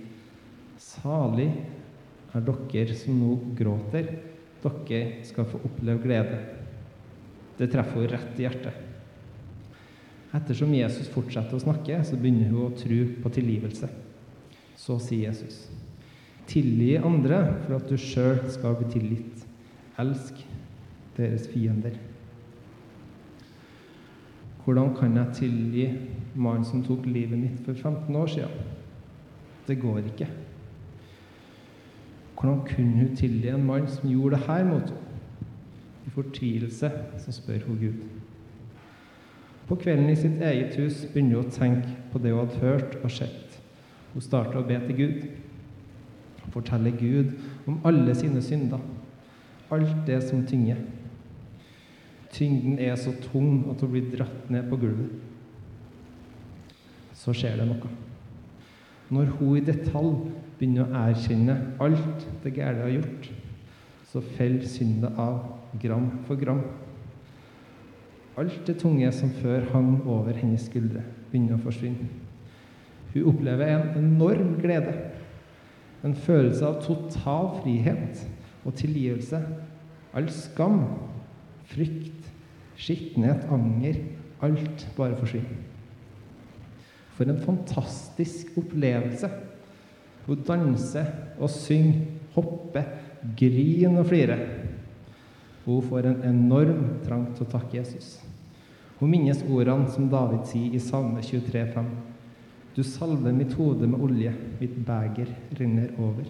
Salig 0.77 1.49
er 2.35 2.43
dere 2.45 2.95
som 2.95 3.17
nå 3.17 3.33
gråter, 3.57 4.11
dere 4.63 5.23
skal 5.27 5.47
få 5.47 5.61
oppleve 5.67 6.03
glede. 6.03 6.39
Det 7.57 7.69
treffer 7.71 8.03
henne 8.03 8.11
rett 8.13 8.39
i 8.39 8.45
hjertet. 8.45 8.83
Ettersom 10.37 10.73
Jesus 10.75 11.07
fortsetter 11.09 11.55
å 11.55 11.63
snakke, 11.63 12.01
så 12.05 12.17
begynner 12.19 12.51
hun 12.51 12.67
å 12.67 12.75
tro 12.77 12.99
på 13.23 13.31
tilgivelse. 13.37 13.89
Så 14.77 14.99
sier 15.01 15.31
Jesus, 15.31 15.65
tilgi 16.49 16.97
andre 16.99 17.39
for 17.63 17.77
at 17.79 17.87
du 17.89 17.97
sjøl 17.99 18.43
skal 18.51 18.77
bli 18.79 18.91
tilgitt. 18.93 19.45
Elsk 19.97 20.43
deres 21.17 21.47
fiender. 21.49 21.95
Hvordan 24.65 24.91
kan 24.97 25.15
jeg 25.15 25.37
tilgi 25.39 25.85
mannen 26.35 26.67
som 26.67 26.83
tok 26.85 27.07
livet 27.07 27.39
mitt 27.39 27.61
for 27.65 27.73
15 27.73 28.19
år 28.19 28.33
siden? 28.35 28.73
Det 29.67 29.79
går 29.79 30.03
ikke. 30.11 30.27
Hvordan 32.37 32.61
kunne 32.67 32.97
hun 33.01 33.15
tilgi 33.15 33.49
en 33.49 33.65
mann 33.65 33.87
som 33.89 34.09
gjorde 34.09 34.35
det 34.35 34.45
her 34.45 34.63
mot 34.63 34.89
henne? 34.89 35.03
I 36.05 36.09
fortvilelse 36.09 36.91
så 37.19 37.31
spør 37.31 37.65
hun 37.67 37.77
Gud. 37.81 37.93
På 39.67 39.75
kvelden 39.75 40.09
i 40.09 40.15
sitt 40.15 40.41
eget 40.41 40.77
hus 40.79 41.01
begynner 41.11 41.41
hun 41.41 41.49
å 41.49 41.51
tenke 41.51 41.95
på 42.13 42.21
det 42.23 42.31
hun 42.31 42.45
hadde 42.45 42.61
hørt 42.61 42.95
og 43.01 43.11
sett. 43.11 43.57
Hun 44.13 44.23
starter 44.23 44.61
å 44.61 44.67
be 44.67 44.77
til 44.85 44.95
Gud. 45.01 45.17
Hun 46.43 46.53
Forteller 46.53 46.95
Gud 46.95 47.33
om 47.67 47.81
alle 47.85 48.15
sine 48.15 48.41
synder. 48.41 48.79
Alt 49.71 50.07
det 50.07 50.21
som 50.23 50.45
tynger. 50.47 50.79
Tyngden 52.31 52.79
er 52.79 52.95
så 52.95 53.11
tung 53.27 53.65
at 53.71 53.81
hun 53.81 53.91
blir 53.91 54.07
dratt 54.13 54.49
ned 54.53 54.69
på 54.69 54.79
gulvet. 54.79 55.11
Så 57.17 57.35
skjer 57.35 57.59
det 57.59 57.67
noe. 57.67 57.91
Når 59.11 59.35
hun 59.39 59.57
i 59.57 59.65
detalj 59.67 60.15
begynner 60.57 60.87
å 60.87 61.01
erkjenne 61.05 61.55
alt 61.83 62.25
det 62.43 62.53
gærne 62.55 62.85
har 62.85 62.93
gjort, 62.95 63.29
så 64.07 64.23
faller 64.35 64.65
synda 64.69 65.11
av 65.19 65.77
gram 65.81 66.09
for 66.27 66.39
gram. 66.39 66.63
Alt 68.37 68.59
det 68.67 68.77
tunge 68.81 69.09
som 69.13 69.33
før 69.41 69.65
hang 69.73 69.95
over 70.05 70.37
hennes 70.37 70.67
skuldre, 70.69 71.03
begynner 71.31 71.57
å 71.57 71.63
forsvinne. 71.65 72.09
Hun 73.13 73.31
opplever 73.31 73.71
en 73.73 74.03
enorm 74.03 74.55
glede. 74.61 74.93
En 76.05 76.13
følelse 76.13 76.65
av 76.67 76.83
total 76.85 77.55
frihet 77.63 78.21
og 78.63 78.75
tilgivelse. 78.77 79.39
All 80.17 80.29
skam, 80.33 80.83
frykt, 81.71 82.29
skittenhet, 82.77 83.47
anger 83.53 83.97
Alt 84.41 84.87
bare 84.97 85.17
forsvinner. 85.17 85.55
For 87.17 87.25
en 87.25 87.39
fantastisk 87.41 88.51
opplevelse. 88.57 89.29
Hun 90.27 90.43
danser 90.47 91.11
og 91.39 91.51
synger, 91.51 92.03
hopper, 92.35 92.89
griner 93.37 94.01
og 94.01 94.09
flirer. 94.09 94.43
Hun 95.65 95.83
får 95.83 96.07
en 96.07 96.23
enorm 96.29 96.83
trang 97.05 97.29
til 97.35 97.47
å 97.47 97.51
takke 97.51 97.79
Jesus. 97.79 98.17
Hun 98.99 99.11
minnes 99.11 99.43
ordene 99.45 99.89
som 99.93 100.09
David 100.09 100.45
sier 100.49 100.75
i 100.75 100.81
Salme 100.81 101.21
23,5. 101.23 101.89
Du 102.77 102.83
salver 102.85 103.33
mitt 103.33 103.55
hode 103.57 103.87
med 103.89 104.03
olje, 104.05 104.33
mitt 104.59 104.75
beger 104.85 105.31
renner 105.57 105.93
over. 105.97 106.27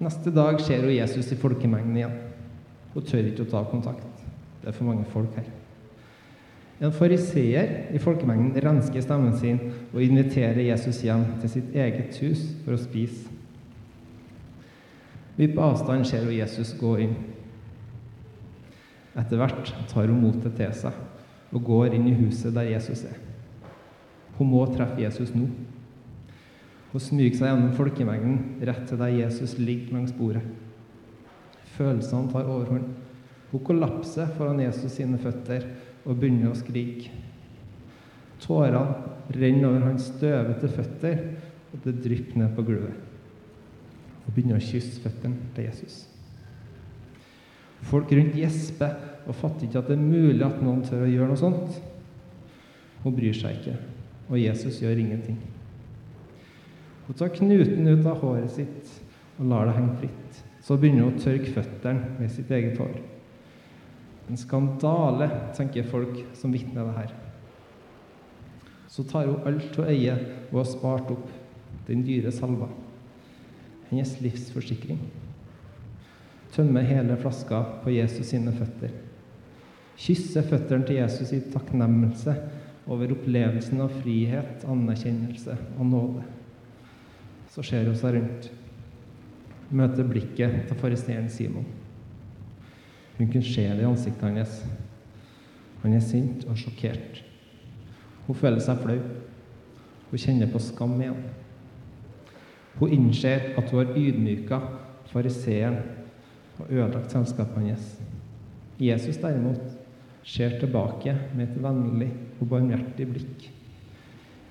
Neste 0.00 0.32
dag 0.32 0.60
ser 0.64 0.84
hun 0.86 0.94
Jesus 0.94 1.32
i 1.34 1.38
folkemengden 1.38 1.96
igjen. 1.98 2.14
Hun 2.94 3.06
tør 3.06 3.26
ikke 3.26 3.44
å 3.44 3.50
ta 3.50 3.64
kontakt. 3.68 4.22
Det 4.62 4.70
er 4.70 4.76
for 4.76 4.88
mange 4.88 5.04
folk 5.12 5.34
her. 5.36 5.50
En 6.80 6.92
fariseer 6.96 7.90
i 7.92 8.00
folkemengden 8.00 8.56
rensker 8.64 9.04
stemmen 9.04 9.34
sin 9.36 9.58
og 9.92 10.00
inviterer 10.00 10.62
Jesus 10.64 11.02
hjem 11.04 11.26
til 11.42 11.52
sitt 11.52 11.74
eget 11.76 12.16
hus 12.22 12.46
for 12.64 12.72
å 12.76 12.80
spise. 12.80 13.28
Vi 15.36 15.48
på 15.52 15.60
avstand 15.64 16.06
ser 16.08 16.24
hun 16.24 16.36
Jesus 16.36 16.72
gå 16.80 16.94
inn. 17.04 17.12
Etter 19.20 19.40
hvert 19.40 19.74
tar 19.90 20.08
hun 20.08 20.22
motet 20.22 20.56
til 20.56 20.72
seg 20.76 20.96
og 21.50 21.66
går 21.66 21.96
inn 21.96 22.08
i 22.08 22.16
huset 22.16 22.54
der 22.56 22.70
Jesus 22.70 23.04
er. 23.08 23.18
Hun 24.38 24.48
må 24.54 24.62
treffe 24.72 25.02
Jesus 25.02 25.34
nå. 25.36 25.50
Hun 26.90 27.02
smyger 27.04 27.36
seg 27.36 27.50
gjennom 27.50 27.76
folkemengden 27.76 28.64
rett 28.66 28.86
til 28.88 29.00
der 29.00 29.12
Jesus 29.12 29.58
ligger 29.60 29.98
langs 29.98 30.14
bordet. 30.16 30.42
Følelsene 31.76 32.32
tar 32.32 32.48
overhånd. 32.48 32.88
Hun 33.50 33.64
kollapser 33.66 34.30
foran 34.36 34.62
Jesus 34.62 34.94
sine 34.96 35.18
føtter 35.20 35.66
og 36.04 36.16
begynner 36.16 36.50
å 36.50 36.58
skrike. 36.58 37.12
Tårene 38.40 39.36
renner 39.36 39.68
over 39.68 39.86
hans 39.90 40.08
støvete 40.14 40.70
føtter, 40.72 41.20
og 41.70 41.84
det 41.84 41.98
drypper 42.02 42.40
ned 42.40 42.54
på 42.56 42.64
gulvet. 42.66 42.96
Hun 44.24 44.34
begynner 44.34 44.58
å 44.58 44.64
kysse 44.64 45.02
føttene 45.02 45.52
til 45.54 45.68
Jesus. 45.68 46.02
Folk 47.90 48.10
rundt 48.12 48.36
gjesper 48.36 48.96
og 49.26 49.36
fatter 49.36 49.66
ikke 49.66 49.80
at 49.80 49.88
det 49.88 49.96
er 49.96 50.02
mulig 50.02 50.44
at 50.44 50.60
noen 50.64 50.82
tør 50.84 51.06
å 51.06 51.10
gjøre 51.10 51.30
noe 51.30 51.40
sånt. 51.40 51.78
Hun 53.04 53.16
bryr 53.16 53.36
seg 53.36 53.60
ikke, 53.60 53.76
og 54.28 54.40
Jesus 54.40 54.80
gjør 54.82 55.00
ingenting. 55.00 55.38
Hun 57.06 57.16
tar 57.18 57.32
knuten 57.34 57.88
ut 57.88 58.04
av 58.06 58.20
håret 58.22 58.52
sitt 58.54 58.98
og 59.38 59.48
lar 59.50 59.68
det 59.68 59.76
henge 59.78 59.96
fritt. 60.02 60.42
Så 60.60 60.76
begynner 60.76 61.08
hun 61.08 61.16
å 61.16 61.22
tørke 61.22 61.54
føttene 61.54 62.18
med 62.20 62.32
sitt 62.32 62.50
eget 62.52 62.78
hår. 62.78 62.98
En 64.30 64.38
skandale, 64.38 65.26
tenker 65.56 65.88
folk 65.90 66.20
som 66.38 66.52
vitner 66.54 66.86
det 66.86 66.94
her. 66.94 67.14
Så 68.90 69.02
tar 69.04 69.26
hun 69.26 69.42
alt 69.46 69.74
hun 69.74 69.88
eier 69.90 70.20
og 70.52 70.60
har 70.60 70.68
spart 70.70 71.10
opp, 71.10 71.26
den 71.88 72.04
dyre 72.06 72.30
salva. 72.34 72.68
Hennes 73.88 74.12
livsforsikring. 74.22 75.00
Tømmer 76.54 76.86
hele 76.86 77.18
flaska 77.18 77.64
på 77.82 77.94
Jesus 77.94 78.30
sine 78.30 78.54
føtter. 78.54 78.94
Kysser 79.98 80.46
føttene 80.46 80.86
til 80.86 81.00
Jesus 81.00 81.34
i 81.34 81.42
takknemlighet 81.50 82.86
over 82.90 83.10
opplevelsen 83.14 83.82
av 83.82 83.98
frihet, 83.98 84.62
anerkjennelse 84.62 85.58
og 85.76 85.90
nåde. 85.90 86.24
Så 87.50 87.66
ser 87.66 87.90
hun 87.90 87.98
seg 87.98 88.14
rundt. 88.20 88.50
Møter 89.74 90.06
blikket 90.06 90.64
til 90.70 90.78
fariseeren 90.78 91.30
Simon. 91.30 91.66
Hun 93.20 93.28
kunne 93.28 93.44
se 93.44 93.66
det 93.68 93.82
i 93.82 93.84
ansiktet 93.84 94.22
hans. 94.32 94.62
Han 95.82 95.92
er 95.92 96.00
sint 96.00 96.46
og 96.48 96.56
sjokkert. 96.56 97.18
Hun 98.24 98.36
føler 98.40 98.62
seg 98.64 98.78
flau. 98.80 98.96
Hun 100.08 100.22
kjenner 100.22 100.48
på 100.48 100.60
skam 100.64 100.94
igjen. 100.96 101.18
Hun 102.78 102.94
innser 102.96 103.50
at 103.60 103.68
hun 103.68 103.82
har 103.82 103.92
ydmyka 103.92 104.60
fariseeren 105.10 105.76
og 106.62 106.70
ødelagt 106.70 107.12
selskapet 107.12 107.60
hans. 107.60 107.90
Jesus 108.80 109.20
derimot 109.20 109.60
ser 110.24 110.56
tilbake 110.62 111.12
med 111.36 111.50
et 111.50 111.60
vennlig 111.60 112.08
og 112.40 112.48
barmhjertig 112.54 113.08
blikk. 113.10 113.46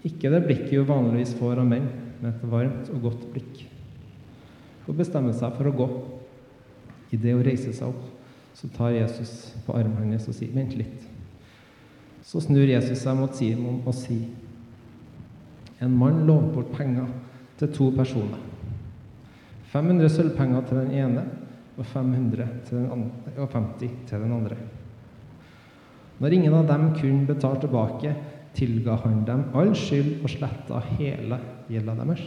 Ikke 0.06 0.30
det 0.30 0.44
blikket 0.46 0.78
hun 0.78 0.92
vanligvis 0.94 1.34
får 1.42 1.64
av 1.64 1.74
menn, 1.74 1.90
men 2.22 2.36
et 2.36 2.46
varmt 2.54 2.94
og 2.94 3.02
godt 3.10 3.26
blikk. 3.34 3.66
Hun 4.86 5.02
bestemmer 5.02 5.34
seg 5.34 5.58
for 5.58 5.74
å 5.74 5.76
gå. 5.82 5.92
Idet 7.18 7.34
hun 7.34 7.46
reiser 7.50 7.74
seg 7.74 7.90
opp, 7.90 8.19
så 8.60 8.68
tar 8.76 8.90
Jesus 8.92 9.54
på 9.66 9.74
armen 9.78 10.04
hennes 10.04 10.28
og 10.28 10.36
sier, 10.36 10.52
'Vent 10.52 10.76
litt'. 10.76 11.08
Så 12.22 12.42
snur 12.44 12.68
Jesus 12.68 13.00
seg 13.00 13.16
mot 13.16 13.36
Simon 13.36 13.82
og 13.86 13.96
sier, 13.96 14.28
'En 15.82 15.96
mann 15.98 16.26
lånte 16.28 16.54
bort 16.54 16.72
penger 16.76 17.08
til 17.58 17.72
to 17.72 17.92
personer.' 17.92 18.40
500 19.72 20.10
sølvpenger 20.10 20.62
til 20.68 20.78
den 20.78 20.92
ene 20.92 21.24
og 21.78 21.86
500 21.86 22.48
til 22.66 22.78
den 22.78 22.92
andre, 22.92 23.12
og 23.38 23.50
50 23.50 23.92
til 24.08 24.20
den 24.20 24.32
andre. 24.32 24.58
Når 26.20 26.34
ingen 26.34 26.54
av 26.54 26.68
dem 26.68 26.96
kunne 26.96 27.28
betale 27.28 27.62
tilbake, 27.62 28.16
tilga 28.54 28.96
han 28.96 29.24
dem 29.26 29.44
all 29.54 29.76
skyld 29.76 30.24
og 30.24 30.30
sletta 30.30 30.82
hele 30.98 31.40
gjelda 31.70 31.96
deres. 31.96 32.26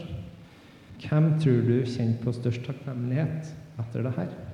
Hvem 1.03 1.39
tror 1.39 1.61
du 1.67 1.85
kjente 1.85 2.23
på 2.23 2.31
størst 2.31 2.65
takknemlighet 2.65 3.53
etter 3.77 4.03
det 4.07 4.15
her? 4.17 4.52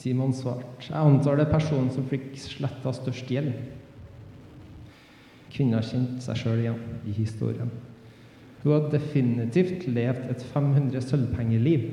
Simon 0.00 0.32
svarte, 0.32 0.86
jeg 0.88 0.96
antar 0.96 1.36
det 1.36 1.44
er 1.44 1.52
personen 1.52 1.90
som 1.92 2.06
fikk 2.08 2.32
sletta 2.40 2.92
størst 2.96 3.28
gjeld. 3.28 3.52
Kvinna 5.52 5.82
kjente 5.84 6.22
seg 6.24 6.38
sjøl 6.40 6.62
igjen 6.62 6.80
i 7.04 7.12
historien. 7.18 7.72
Hun 8.62 8.72
hadde 8.72 8.94
definitivt 8.94 9.84
levd 9.90 10.30
et 10.32 10.44
500 10.54 11.04
sølvpengeliv. 11.04 11.86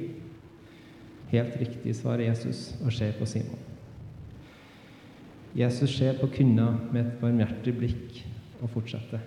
Helt 1.33 1.59
riktig, 1.59 1.95
svarer 1.97 2.29
Jesus 2.29 2.69
og 2.79 2.95
ser 2.95 3.11
på 3.19 3.27
Simon. 3.27 3.59
Jesus 5.57 5.95
ser 5.97 6.19
på 6.21 6.29
kvinna 6.31 6.69
med 6.93 7.01
et 7.01 7.15
barmhjertig 7.19 7.73
blikk 7.75 8.21
og 8.61 8.71
fortsetter. 8.71 9.23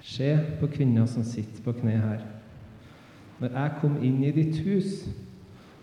Se 0.00 0.30
på 0.60 0.68
kvinna 0.72 1.04
som 1.10 1.26
sitter 1.26 1.60
på 1.64 1.74
kne 1.82 1.98
her. 2.00 2.22
Når 3.40 3.56
jeg 3.56 3.80
kom 3.82 3.98
inn 4.04 4.22
i 4.24 4.32
ditt 4.36 4.60
hus, 4.64 5.02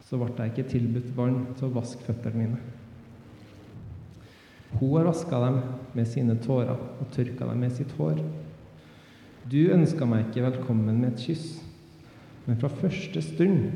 så 0.07 0.15
ble 0.19 0.31
jeg 0.37 0.53
ikke 0.53 0.71
tilbudt 0.71 1.09
vann 1.17 1.41
til 1.57 1.67
å 1.67 1.75
vaske 1.75 2.05
føttene 2.07 2.39
mine. 2.39 2.59
Hun 4.77 4.93
har 4.95 5.07
vaska 5.07 5.39
dem 5.41 5.57
med 5.97 6.07
sine 6.07 6.37
tårer 6.43 6.75
og 6.75 7.09
tørka 7.11 7.47
dem 7.49 7.63
med 7.63 7.73
sitt 7.75 7.91
hår. 7.97 8.21
Du 9.47 9.59
ønska 9.73 10.07
meg 10.07 10.27
ikke 10.27 10.45
velkommen 10.45 11.01
med 11.01 11.13
et 11.13 11.25
kyss, 11.25 11.57
men 12.45 12.59
fra 12.59 12.71
første 12.71 13.23
stund 13.23 13.71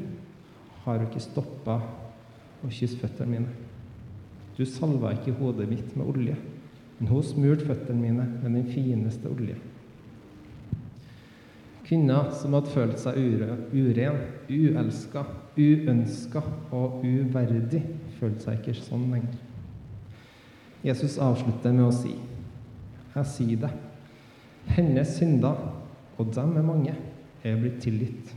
har 0.86 1.00
du 1.00 1.08
ikke 1.08 1.24
stoppa 1.24 1.78
å 2.62 2.72
kysse 2.72 3.00
føttene 3.02 3.32
mine. 3.36 3.58
Du 4.56 4.64
salva 4.68 5.14
ikke 5.16 5.36
hodet 5.40 5.68
mitt 5.72 5.96
med 5.98 6.08
olje, 6.12 6.38
men 7.00 7.12
hun 7.12 7.24
smurte 7.26 7.68
føttene 7.68 8.04
mine 8.04 8.28
med 8.44 8.56
den 8.56 8.72
fineste 8.72 9.32
olje. 9.32 9.58
Kvinner 11.92 12.30
som 12.32 12.54
hadde 12.56 12.72
følt 12.72 13.02
seg 13.02 13.18
uren, 13.20 13.66
uelska, 14.48 15.26
uønska 15.58 16.40
og 16.72 17.02
uverdig, 17.04 17.82
følte 18.16 18.46
seg 18.46 18.62
ikke 18.62 18.76
sånn 18.78 19.10
lenger. 19.12 19.42
Jesus 20.88 21.18
avslutter 21.20 21.76
med 21.76 21.90
å 21.90 21.92
si, 21.92 22.16
'Jeg 23.12 23.26
sier 23.26 23.58
det, 23.66 23.74
hennes 24.68 25.18
synder, 25.18 25.60
og 26.18 26.34
dem 26.34 26.56
er 26.56 26.64
mange, 26.64 26.96
er 27.44 27.60
blitt 27.60 27.82
tilgitt.' 27.82 28.34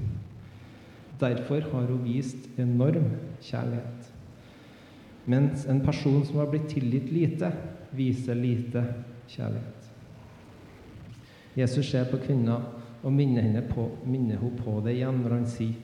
Derfor 1.20 1.61
har 1.61 1.87
hun 1.87 2.04
vist 2.04 2.58
enorm 2.58 3.06
kjærlighet. 3.40 4.12
Mens 5.26 5.66
en 5.66 5.80
person 5.80 6.25
som 6.25 6.38
har 6.38 6.46
blitt 6.46 6.68
tilgitt 6.68 7.12
lite, 7.12 7.52
viser 7.92 8.34
lite 8.34 8.84
kjærlighet. 9.28 9.90
Jesus 11.56 11.87
ser 11.87 12.11
på 12.11 12.16
kvinna 12.16 12.58
og 13.04 13.12
minner 13.12 13.61
på, 13.68 13.88
minner 14.08 14.40
hun 14.40 14.56
på 14.56 14.80
det 14.84 14.96
igjen 14.96 15.20
når 15.23 15.37
han 15.38 15.46
sier, 15.49 15.75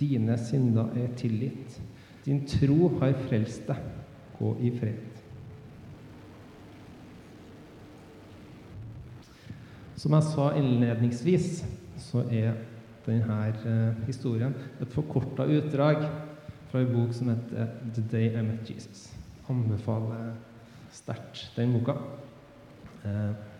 'Dine 0.00 0.38
synder 0.40 0.88
er 0.96 1.12
tilgitt. 1.16 1.80
Din 2.24 2.46
tro 2.48 2.88
har 2.98 3.12
frelst 3.28 3.68
deg. 3.68 3.76
Gå 4.38 4.56
i 4.60 4.70
fred.' 4.78 5.20
Som 9.96 10.16
jeg 10.16 10.22
sa 10.22 10.48
innledningsvis, 10.58 11.64
så 11.96 12.24
er 12.30 12.56
denne 13.06 13.36
eh, 13.46 14.06
historien 14.06 14.54
et 14.80 14.90
forkorta 14.90 15.46
utdrag 15.46 16.02
fra 16.70 16.80
en 16.80 16.90
bok 16.90 17.12
som 17.14 17.28
heter 17.28 17.68
'The 17.94 18.04
Day 18.10 18.32
I 18.32 18.42
Met 18.42 18.70
Jesus'. 18.70 19.12
Anbefaler 19.48 20.32
sterkt 20.90 21.52
den 21.56 21.72
boka. 21.72 21.92
Eh, 23.04 23.51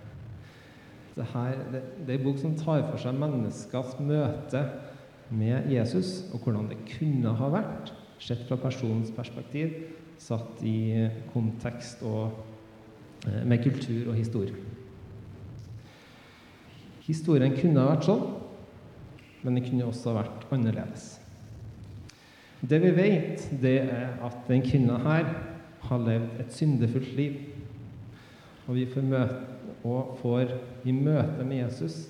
det, 1.17 1.27
her, 1.35 1.59
det, 1.73 1.83
det 2.07 2.15
er 2.15 2.19
en 2.21 2.25
bok 2.25 2.39
som 2.41 2.55
tar 2.57 2.87
for 2.89 3.01
seg 3.01 3.19
menneskers 3.21 3.99
møte 4.01 4.63
med 5.33 5.69
Jesus, 5.73 6.23
og 6.33 6.45
hvordan 6.45 6.71
det 6.71 6.81
kunne 6.95 7.35
ha 7.37 7.51
vært, 7.53 7.93
sett 8.23 8.45
fra 8.47 8.57
personens 8.61 9.11
perspektiv, 9.15 9.75
satt 10.23 10.61
i 10.65 11.09
kontekst 11.33 12.05
og 12.07 12.31
eh, 13.27 13.43
med 13.49 13.65
kultur 13.65 14.13
og 14.13 14.19
historie. 14.19 14.55
Historien 17.03 17.57
kunne 17.57 17.83
ha 17.83 17.95
vært 17.97 18.07
sånn, 18.07 18.23
men 19.43 19.59
den 19.59 19.67
kunne 19.67 19.89
også 19.89 20.13
ha 20.13 20.21
vært 20.21 20.47
annerledes. 20.55 21.09
Det 22.63 22.79
vi 22.85 22.93
vet, 22.95 23.49
det 23.59 23.79
er 23.91 24.13
at 24.23 24.45
den 24.47 24.63
kvinna 24.63 25.01
her 25.03 25.27
har 25.89 26.05
levd 26.07 26.45
et 26.45 26.55
syndefullt 26.55 27.17
liv. 27.19 27.41
Og 28.69 28.77
vi 28.77 28.85
får, 28.87 29.03
møte, 29.03 29.52
og 29.85 30.17
får 30.23 30.55
i 30.89 30.95
møte 30.95 31.45
med 31.45 31.65
Jesus 31.65 32.05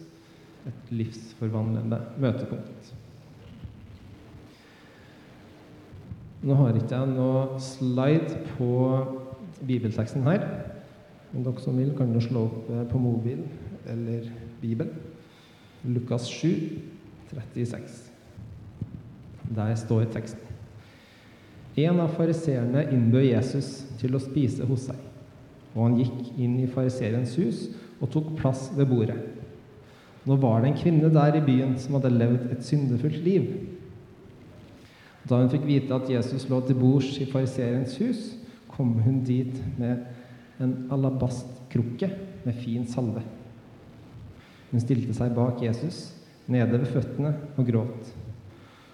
et 0.69 0.93
livsforvandlende 0.95 1.99
møtepunkt. 2.23 2.93
Nå 6.43 6.57
har 6.59 6.75
ikke 6.75 6.99
jeg 6.99 7.11
noe 7.15 7.61
slide 7.63 8.41
på 8.57 8.71
bibelteksten 9.63 10.25
her. 10.27 10.47
Men 11.33 11.47
dere 11.47 11.63
som 11.63 11.79
vil, 11.79 11.93
kan 11.97 12.11
jo 12.13 12.23
slå 12.23 12.47
opp 12.49 12.73
på 12.91 13.01
mobil 13.01 13.45
eller 13.89 14.27
Bibel. 14.61 14.91
Lukas 15.87 16.27
7, 16.31 16.49
36. 17.33 18.11
Der 19.57 19.75
står 19.79 20.05
teksten. 20.13 20.51
En 21.77 22.03
av 22.03 22.13
fariseerne 22.19 22.85
innbød 22.93 23.25
Jesus 23.31 23.71
til 24.01 24.15
å 24.15 24.21
spise 24.21 24.67
hos 24.69 24.91
seg. 24.91 24.99
Og 25.73 25.87
han 25.87 25.99
gikk 26.01 26.33
inn 26.37 26.59
i 26.61 26.71
fariseerens 26.71 27.37
hus 27.41 27.67
og 28.03 28.11
tok 28.13 28.33
plass 28.39 28.69
ved 28.77 28.91
bordet. 28.91 29.19
Nå 30.29 30.37
var 30.39 30.63
det 30.63 30.71
en 30.71 30.79
kvinne 30.79 31.11
der 31.11 31.39
i 31.39 31.45
byen 31.45 31.75
som 31.83 31.97
hadde 31.97 32.13
levd 32.15 32.51
et 32.55 32.67
syndefullt 32.67 33.23
liv. 33.25 33.49
Da 35.29 35.39
hun 35.39 35.51
fikk 35.51 35.67
vite 35.67 35.95
at 35.95 36.11
Jesus 36.11 36.49
lå 36.51 36.61
til 36.67 36.79
bords 36.79 37.17
i 37.23 37.29
fariseerens 37.31 37.97
hus, 38.03 38.23
kom 38.73 38.95
hun 39.05 39.21
dit 39.27 39.55
med 39.79 40.03
en 40.63 40.75
alabastkrukke 40.95 42.11
med 42.45 42.59
fin 42.63 42.87
salve. 42.89 43.23
Hun 44.71 44.83
stilte 44.83 45.15
seg 45.17 45.35
bak 45.37 45.61
Jesus, 45.63 46.11
nede 46.51 46.79
ved 46.81 46.89
føttene, 46.91 47.35
og 47.57 47.67
gråt. 47.69 48.13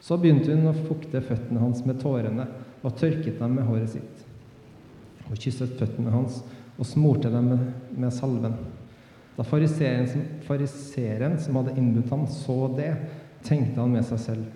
Så 0.05 0.19
begynte 0.21 0.55
hun 0.55 0.71
å 0.71 0.77
fukte 0.77 1.23
føttene 1.25 1.63
hans 1.63 1.85
med 1.87 2.01
tårene 2.03 2.47
og 2.83 2.97
tørket 2.99 3.39
dem 3.41 3.57
med 3.59 3.67
håret 3.69 3.93
sitt. 3.97 4.25
Og 5.29 5.37
kysset 5.37 5.77
føttene 5.79 6.13
hans 6.13 6.41
og 6.79 6.87
smurte 6.87 7.31
dem 7.33 7.51
med, 7.53 7.65
med 7.99 8.15
salven. 8.15 8.55
Da 9.39 9.45
fariseeren, 9.47 10.27
fariseeren 10.47 11.37
som 11.43 11.59
hadde 11.61 11.77
innbudt 11.79 12.11
ham, 12.11 12.27
så 12.31 12.67
det, 12.75 12.93
tenkte 13.47 13.81
han 13.81 13.93
med 13.95 14.07
seg 14.07 14.23
selv. 14.23 14.47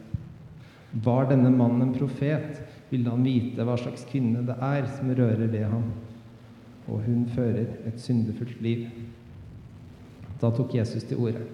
Var 1.05 1.29
denne 1.31 1.53
mannen 1.55 1.87
en 1.87 1.95
profet, 1.95 2.63
ville 2.91 3.11
han 3.11 3.25
vite 3.25 3.65
hva 3.65 3.77
slags 3.81 4.05
kvinne 4.11 4.43
det 4.45 4.59
er 4.61 4.89
som 4.99 5.13
rører 5.15 5.47
ved 5.47 5.65
ham. 5.71 5.87
Og 6.91 7.07
hun 7.07 7.25
fører 7.33 7.87
et 7.89 8.01
syndefullt 8.03 8.59
liv. 8.63 8.89
Da 10.43 10.51
tok 10.51 10.75
Jesus 10.75 11.07
til 11.07 11.23
orde. 11.23 11.47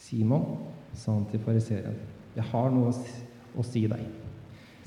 Simon, 0.00 0.56
sa 0.96 1.14
han 1.14 1.28
til 1.30 1.40
fariseeren, 1.44 1.94
jeg 2.34 2.44
har 2.50 2.72
noe 2.72 2.90
å 3.56 3.64
si 3.64 3.84
deg. 3.88 4.02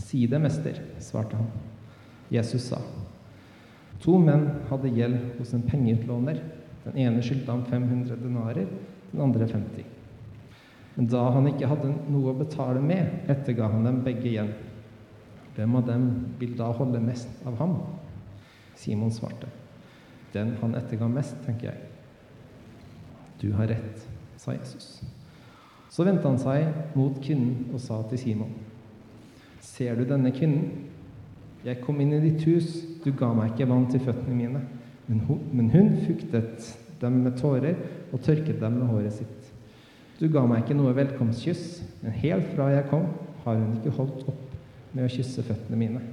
Si 0.02 0.26
det, 0.28 0.42
mester, 0.42 0.82
svarte 1.02 1.38
han. 1.38 1.48
Jesus 2.34 2.66
sa, 2.72 2.82
to 4.06 4.20
menn 4.22 4.46
hadde 4.70 4.94
gjeld 4.94 5.40
hos 5.40 5.54
en 5.58 5.66
pengeutlåner. 5.66 6.42
Den 6.86 7.00
ene 7.02 7.24
skyldte 7.26 7.50
ham 7.50 7.66
500 7.66 8.20
denarer, 8.22 8.68
den 9.12 9.22
andre 9.22 9.48
50. 9.50 9.86
Men 10.96 11.10
da 11.12 11.24
han 11.34 11.50
ikke 11.50 11.68
hadde 11.68 11.90
noe 12.14 12.32
å 12.32 12.38
betale 12.38 12.84
med, 12.84 13.26
etterga 13.32 13.72
han 13.74 13.88
dem 13.88 14.04
begge 14.06 14.30
igjen. 14.30 14.54
Hvem 15.56 15.76
av 15.80 15.88
dem 15.90 16.06
vil 16.40 16.54
da 16.60 16.70
holde 16.76 17.02
mest 17.04 17.42
av 17.48 17.58
ham? 17.60 17.80
Simon 18.80 19.12
svarte. 19.12 19.50
Den 20.36 20.54
han 20.62 20.76
etterga 20.78 21.10
mest, 21.10 21.36
tenker 21.48 21.72
jeg. 21.72 21.92
Du 23.42 23.50
har 23.56 23.68
rett, 23.72 24.06
sa 24.40 24.54
Jesus. 24.54 25.02
Så 25.92 26.06
vendte 26.06 26.28
han 26.28 26.40
seg 26.40 26.96
mot 26.96 27.18
kvinnen 27.24 27.72
og 27.74 27.82
sa 27.82 28.02
til 28.10 28.20
Simon.: 28.20 28.52
Ser 29.64 29.96
du 29.96 30.06
denne 30.08 30.32
kvinnen? 30.36 30.92
Jeg 31.66 31.82
kom 31.82 31.98
inn 32.02 32.14
i 32.14 32.22
ditt 32.22 32.44
hus, 32.46 32.84
du 33.02 33.10
ga 33.18 33.32
meg 33.34 33.54
ikke 33.54 33.66
vann 33.72 33.88
til 33.90 34.04
føttene 34.06 34.36
mine, 34.38 34.60
men 35.08 35.22
hun, 35.26 35.40
men 35.50 35.72
hun 35.74 35.96
fuktet 36.06 36.68
dem 37.02 37.24
med 37.26 37.40
tårer 37.40 37.80
og 38.14 38.22
tørket 38.22 38.60
dem 38.62 38.78
med 38.80 38.92
håret 38.92 39.16
sitt. 39.18 39.48
Du 40.20 40.28
ga 40.32 40.44
meg 40.48 40.62
ikke 40.62 40.78
noe 40.78 40.94
velkomstkyss, 40.96 41.66
men 42.04 42.14
helt 42.22 42.52
fra 42.54 42.70
jeg 42.72 42.86
kom, 42.92 43.08
har 43.44 43.58
hun 43.58 43.74
ikke 43.80 43.96
holdt 43.98 44.28
opp 44.30 44.94
med 44.94 45.08
å 45.08 45.12
kysse 45.12 45.44
føttene 45.46 45.80
mine. 45.80 46.04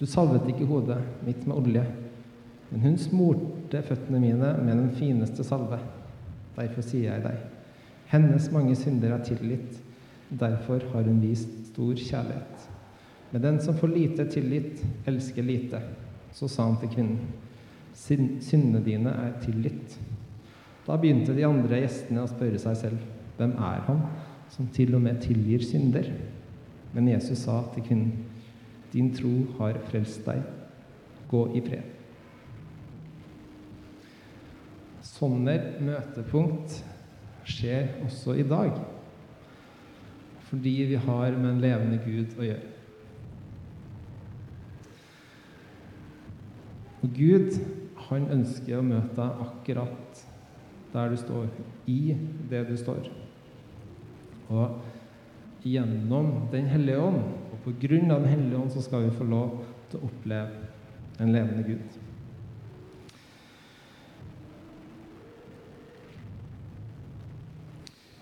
Du 0.00 0.06
salvet 0.08 0.48
ikke 0.48 0.70
hodet 0.70 0.98
mitt 1.26 1.44
med 1.44 1.58
olje, 1.58 1.84
men 2.70 2.84
hun 2.86 2.96
smurte 3.00 3.84
føttene 3.84 4.22
mine 4.24 4.54
med 4.62 4.72
den 4.72 4.90
fineste 4.96 5.44
salve. 5.44 5.82
Derfor 6.56 6.86
sier 6.86 7.12
jeg 7.12 7.26
deg, 7.28 7.44
hennes 8.08 8.48
mange 8.56 8.72
synder 8.78 9.18
er 9.18 9.28
tilgitt. 9.28 9.76
Derfor 10.28 10.82
har 10.94 11.06
hun 11.06 11.20
vist 11.22 11.52
stor 11.70 11.92
kjærlighet. 11.92 12.68
Men 13.30 13.42
den 13.42 13.60
som 13.60 13.76
får 13.76 13.88
lite 13.88 14.24
tillit, 14.30 14.84
elsker 15.06 15.42
lite. 15.42 15.82
Så 16.32 16.48
sa 16.48 16.64
han 16.68 16.78
til 16.80 16.92
kvinnen, 16.92 17.18
syndene 17.94 18.80
dine 18.84 19.12
er 19.12 19.36
tilgitt. 19.42 19.98
Da 20.86 20.96
begynte 20.96 21.34
de 21.36 21.44
andre 21.44 21.82
gjestene 21.82 22.24
å 22.24 22.30
spørre 22.30 22.60
seg 22.62 22.76
selv, 22.80 23.04
hvem 23.36 23.52
er 23.52 23.84
han 23.86 24.00
som 24.52 24.68
til 24.72 24.94
og 24.96 25.04
med 25.04 25.20
tilgir 25.22 25.64
synder? 25.66 26.08
Men 26.94 27.10
Jesus 27.12 27.44
sa 27.44 27.60
til 27.74 27.84
kvinnen, 27.84 28.24
din 28.92 29.12
tro 29.12 29.34
har 29.58 29.76
frelst 29.90 30.24
deg. 30.24 30.40
Gå 31.28 31.42
i 31.52 31.60
fred. 31.60 31.84
Sånne 35.04 35.58
møtepunkt 35.84 36.78
skjer 37.48 37.98
også 38.06 38.38
i 38.40 38.46
dag. 38.48 38.72
Fordi 40.48 40.74
vi 40.88 40.96
har 41.04 41.36
med 41.36 41.50
en 41.50 41.60
levende 41.60 42.00
Gud 42.06 42.38
å 42.40 42.48
gjøre. 42.48 42.77
Og 47.02 47.14
Gud, 47.14 47.58
han 48.08 48.26
ønsker 48.34 48.78
å 48.78 48.86
møte 48.86 49.14
deg 49.14 49.42
akkurat 49.44 50.22
der 50.92 51.12
du 51.12 51.18
står, 51.20 51.48
i 51.86 52.16
det 52.50 52.64
du 52.70 52.74
står. 52.80 53.10
Og 54.48 54.78
gjennom 55.68 56.48
Den 56.52 56.70
hellige 56.70 57.02
ånd, 57.02 57.22
og 57.52 57.62
på 57.66 57.74
grunn 57.82 58.10
av 58.10 58.24
Den 58.24 58.32
hellige 58.32 58.58
ånd, 58.62 58.72
så 58.72 58.82
skal 58.82 59.04
vi 59.04 59.16
få 59.18 59.28
lov 59.28 59.58
til 59.90 60.00
å 60.00 60.08
oppleve 60.08 60.68
en 61.20 61.32
levende 61.34 61.66
Gud. 61.66 61.98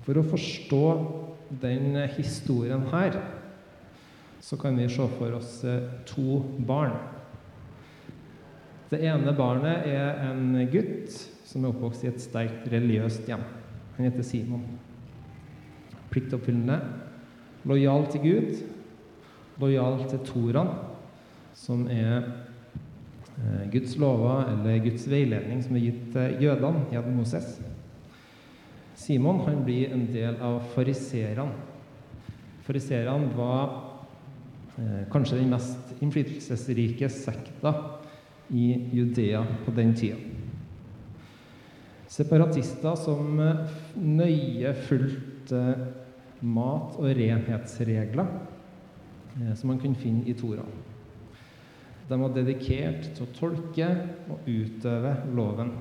For 0.06 0.18
å 0.20 0.26
forstå 0.26 0.84
den 1.62 1.96
historien 2.14 2.84
her, 2.92 3.18
så 4.42 4.58
kan 4.58 4.76
vi 4.78 4.86
se 4.90 5.06
for 5.16 5.34
oss 5.34 5.58
to 6.06 6.42
barn. 6.66 6.94
Det 8.86 9.00
ene 9.02 9.32
barnet 9.34 9.86
er 9.90 10.20
en 10.28 10.54
gutt 10.70 11.10
som 11.46 11.64
er 11.64 11.72
oppvokst 11.72 12.04
i 12.04 12.10
et 12.12 12.22
sterkt 12.22 12.68
religiøst 12.70 13.26
hjem. 13.26 13.42
Han 13.96 14.06
heter 14.06 14.26
Simon. 14.26 14.66
pliktoppfyllende, 16.10 16.78
lojal 17.68 18.06
til 18.08 18.20
Gud, 18.22 18.60
lojal 19.60 19.98
til 20.08 20.20
Toran, 20.24 20.70
som 21.52 21.82
er 21.92 22.22
eh, 22.22 23.66
Guds 23.72 23.98
lover 24.00 24.46
eller 24.52 24.78
Guds 24.84 25.04
veiledning 25.10 25.60
som 25.64 25.76
er 25.76 25.84
gitt 25.88 26.06
til 26.14 26.46
jødene 26.46 26.86
gjennom 26.92 27.18
Moses. 27.20 27.58
Simon 28.96 29.42
han 29.44 29.60
blir 29.66 29.92
en 29.92 30.06
del 30.14 30.38
av 30.40 30.62
fariserene. 30.72 31.52
Fariserene 32.64 33.28
var 33.36 33.76
eh, 34.78 35.04
kanskje 35.12 35.42
den 35.42 35.52
mest 35.52 35.98
innflytelsesrike 36.00 37.10
sekta 37.12 37.74
i 38.48 38.88
Judea 38.92 39.46
på 39.64 39.74
den 39.74 39.94
tida. 39.94 40.16
Separatister 42.06 42.94
som 42.96 43.40
eh, 43.42 43.78
nøye 43.98 44.72
fulgte 44.86 45.62
mat- 46.46 46.98
og 47.00 47.08
renhetsregler 47.18 48.28
eh, 49.40 49.54
som 49.58 49.72
man 49.72 49.80
kunne 49.82 49.98
finne 49.98 50.24
i 50.30 50.36
Tora. 50.38 50.64
De 52.06 52.18
var 52.20 52.34
dedikert 52.34 53.08
til 53.16 53.26
å 53.26 53.32
tolke 53.34 53.88
og 54.30 54.46
utøve 54.46 55.16
loven 55.34 55.72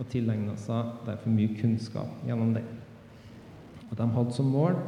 og 0.00 0.08
tilegna 0.08 0.56
seg 0.56 1.04
derfor 1.04 1.34
mye 1.34 1.52
kunnskap 1.58 2.24
gjennom 2.24 2.54
den. 2.56 2.70
Og 3.90 3.98
de 3.98 4.06
hadde 4.16 4.36
som 4.38 4.48
mål 4.48 4.78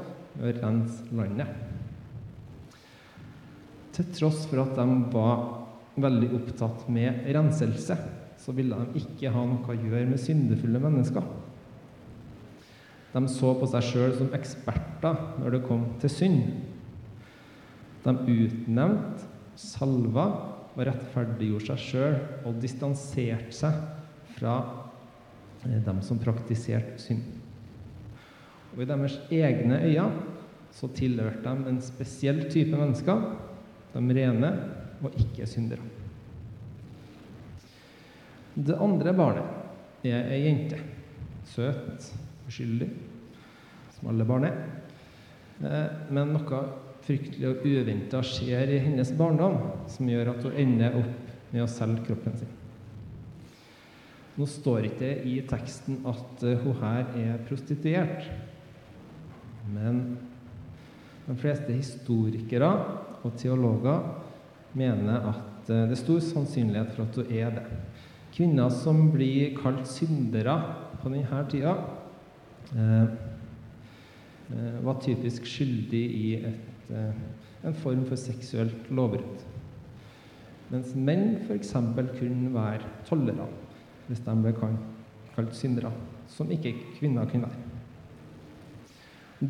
å 0.41 0.55
rense 0.63 1.05
landet. 1.15 1.53
Til 3.95 4.09
tross 4.17 4.47
for 4.49 4.65
at 4.65 4.73
de 4.79 4.87
var 5.13 5.64
veldig 6.01 6.31
opptatt 6.37 6.87
med 6.93 7.27
renselse, 7.35 7.97
så 8.41 8.53
ville 8.53 8.77
de 8.77 9.03
ikke 9.03 9.31
ha 9.33 9.45
noe 9.47 9.71
å 9.71 9.77
gjøre 9.79 10.07
med 10.09 10.21
syndefulle 10.21 10.81
mennesker. 10.83 11.27
De 13.15 13.23
så 13.31 13.53
på 13.55 13.69
seg 13.71 13.87
sjøl 13.87 14.17
som 14.19 14.33
eksperter 14.35 15.21
når 15.39 15.55
det 15.55 15.63
kom 15.69 15.85
til 16.03 16.11
synd. 16.11 16.41
De 18.05 18.15
utnevnte, 18.35 19.31
salva 19.55 20.27
og 20.75 20.81
rettferdiggjorde 20.89 21.69
seg 21.69 21.83
sjøl 21.85 22.17
og 22.49 22.59
distanserte 22.59 23.55
seg 23.55 23.77
fra 24.35 24.57
eh, 25.63 25.79
dem 25.87 26.01
som 26.03 26.19
praktiserte 26.19 26.99
synd. 26.99 27.23
Og 28.75 28.83
I 28.83 28.89
deres 28.91 29.21
egne 29.31 29.79
øyne 29.87 30.09
så 30.75 30.91
tilhørte 30.91 31.55
de 31.55 31.71
en 31.71 31.79
spesiell 31.87 32.43
type 32.51 32.75
mennesker, 32.75 33.29
de 33.95 34.17
rene 34.19 34.51
og 35.03 35.19
ikke 35.21 35.47
syndere. 35.49 35.85
Det 38.55 38.77
andre 38.79 39.15
barnet 39.17 40.07
er 40.07 40.31
ei 40.31 40.45
jente. 40.45 40.79
Søt, 41.45 42.07
uskyldig, 42.49 42.89
som 43.97 44.11
alle 44.13 44.27
barn 44.29 44.47
er. 44.49 44.59
Eh, 45.65 46.11
men 46.15 46.35
noe 46.35 46.61
fryktelig 47.05 47.51
og 47.51 47.65
uventa 47.67 48.23
skjer 48.25 48.73
i 48.73 48.83
hennes 48.87 49.11
barndom 49.19 49.59
som 49.93 50.09
gjør 50.09 50.33
at 50.33 50.47
hun 50.47 50.61
ender 50.61 51.01
opp 51.03 51.33
med 51.53 51.65
å 51.65 51.71
selge 51.71 52.07
kroppen 52.09 52.39
sin. 52.41 52.53
Nå 54.35 54.49
står 54.51 54.89
ikke 54.89 55.03
det 55.05 55.13
i 55.31 55.37
teksten 55.47 56.01
at 56.11 56.43
eh, 56.47 56.63
hun 56.65 56.79
her 56.81 57.11
er 57.21 57.43
prostituert. 57.49 58.31
Men 59.75 60.01
de 61.25 61.37
fleste 61.41 61.73
historikere 61.73 62.71
og 63.25 63.37
teologer 63.41 64.03
mener 64.75 65.29
at 65.31 65.71
eh, 65.71 65.85
det 65.89 65.97
er 65.97 66.01
stor 66.01 66.23
sannsynlighet 66.25 66.95
for 66.95 67.07
at 67.07 67.19
hun 67.21 67.33
er 67.33 67.55
det. 67.59 67.65
Kvinner 68.35 68.73
som 68.75 69.11
blir 69.13 69.55
kalt 69.59 69.87
syndere 69.89 70.57
på 71.03 71.13
denne 71.13 71.45
tida, 71.51 71.75
eh, 72.75 73.15
var 74.85 75.01
typisk 75.01 75.47
skyldig 75.49 76.05
i 76.15 76.35
et, 76.37 76.91
en 77.65 77.77
form 77.81 78.03
for 78.05 78.21
seksuelt 78.21 78.91
lovbrudd. 78.93 79.45
Mens 80.69 80.93
menn 80.97 81.39
f.eks. 81.47 81.73
kunne 82.19 82.53
være 82.53 82.91
tollere 83.09 83.47
hvis 84.09 84.21
de 84.21 84.35
ble 84.37 84.53
kalt 85.35 85.57
syndere, 85.57 85.93
som 86.29 86.51
ikke 86.53 86.75
kvinner 86.99 87.29
kunne 87.31 87.49
være. 87.49 87.65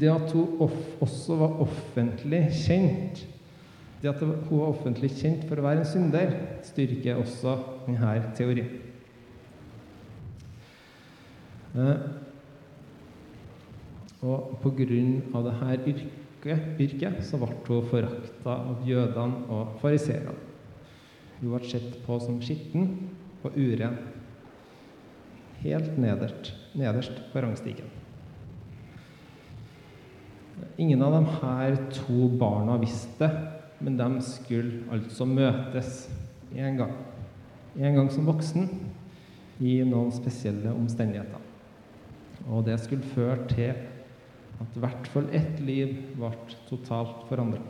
Det 0.01 0.11
at 0.11 0.33
hun 0.33 0.71
også 1.01 1.37
var 1.39 1.61
offentlig 1.63 2.47
kjent, 2.65 3.25
det 4.05 4.13
at 4.13 4.21
hun 4.21 4.59
var 4.61 4.67
offentlig 4.69 5.15
kjent 5.17 5.47
for 5.49 5.61
å 5.61 5.65
være 5.65 5.81
en 5.81 5.89
synder, 5.89 6.35
styrker 6.67 7.23
også 7.23 7.55
denne 7.87 8.11
teorien. 8.37 8.75
Eh, 11.75 12.05
og 14.25 14.61
av 15.35 15.47
dette 15.49 15.95
yrket, 15.95 16.69
yrket 16.81 17.25
så 17.25 17.41
ble 17.41 17.49
hun 17.67 17.89
forakta 17.89 18.59
av 18.75 18.85
jødene 18.87 19.49
og 19.53 19.75
fariseerne. 19.81 20.37
Hun 21.41 21.51
ble 21.51 21.63
sett 21.69 21.99
på 22.05 22.21
som 22.21 22.39
skitten 22.45 22.93
og 23.45 23.57
uren 23.57 23.99
helt 25.65 25.97
nederst, 26.01 26.53
nederst 26.77 27.25
på 27.33 27.41
rangstigen. 27.41 27.89
Ingen 30.79 31.03
av 31.03 31.17
de 31.17 31.37
her 31.41 31.77
to 31.97 32.29
barna 32.39 32.77
visste 32.81 33.25
det, 33.25 33.54
men 33.85 33.99
de 34.01 34.09
skulle 34.25 34.83
altså 34.93 35.27
møtes 35.29 36.07
en 36.57 36.79
gang. 36.81 36.95
En 37.77 37.99
gang 37.99 38.11
som 38.13 38.27
voksen, 38.27 38.69
i 39.63 39.77
noen 39.87 40.11
spesielle 40.15 40.73
omstendigheter. 40.75 41.43
Og 42.51 42.65
det 42.67 42.79
skulle 42.83 43.07
føre 43.15 43.45
til 43.53 43.71
at 44.63 44.77
i 44.77 44.83
hvert 44.83 45.09
fall 45.11 45.29
ett 45.35 45.61
liv 45.65 45.95
ble 46.17 46.33
totalt 46.69 47.25
forandra. 47.29 47.63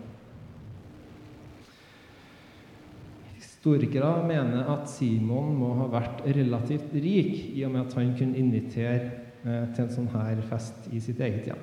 Historikere 3.36 4.24
mener 4.28 4.66
at 4.74 4.88
Simon 4.92 5.54
må 5.56 5.70
ha 5.78 5.90
vært 5.92 6.24
relativt 6.36 6.92
rik 6.96 7.54
i 7.54 7.62
og 7.64 7.72
med 7.76 7.86
at 7.86 7.96
han 8.00 8.16
kunne 8.18 8.40
invitere 8.40 8.98
eh, 9.44 9.70
til 9.72 9.86
en 9.86 9.94
sånn 9.94 10.10
her 10.12 10.42
fest 10.50 10.90
i 10.92 11.00
sitt 11.04 11.22
eget 11.24 11.48
hjem. 11.48 11.62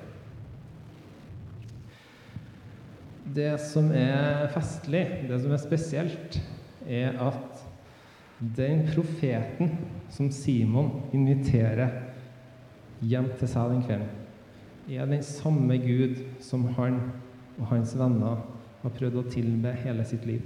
Det 3.32 3.52
som 3.64 3.88
er 3.96 4.48
festlig, 4.52 5.02
det 5.28 5.38
som 5.40 5.52
er 5.54 5.60
spesielt, 5.62 6.38
er 6.84 7.16
at 7.22 7.62
den 8.42 8.82
profeten 8.90 9.76
som 10.12 10.28
Simon 10.34 10.90
inviterer 11.14 11.94
hjem 13.00 13.30
til 13.38 13.48
seg 13.48 13.70
den 13.72 13.84
kvelden, 13.86 14.10
er 14.90 15.08
den 15.08 15.22
samme 15.24 15.78
Gud 15.80 16.18
som 16.42 16.66
han 16.76 16.98
og 17.60 17.68
hans 17.70 17.94
venner 17.96 18.42
har 18.82 18.94
prøvd 18.98 19.20
å 19.20 19.28
tilbe 19.30 19.72
hele 19.84 20.04
sitt 20.08 20.26
liv. 20.26 20.42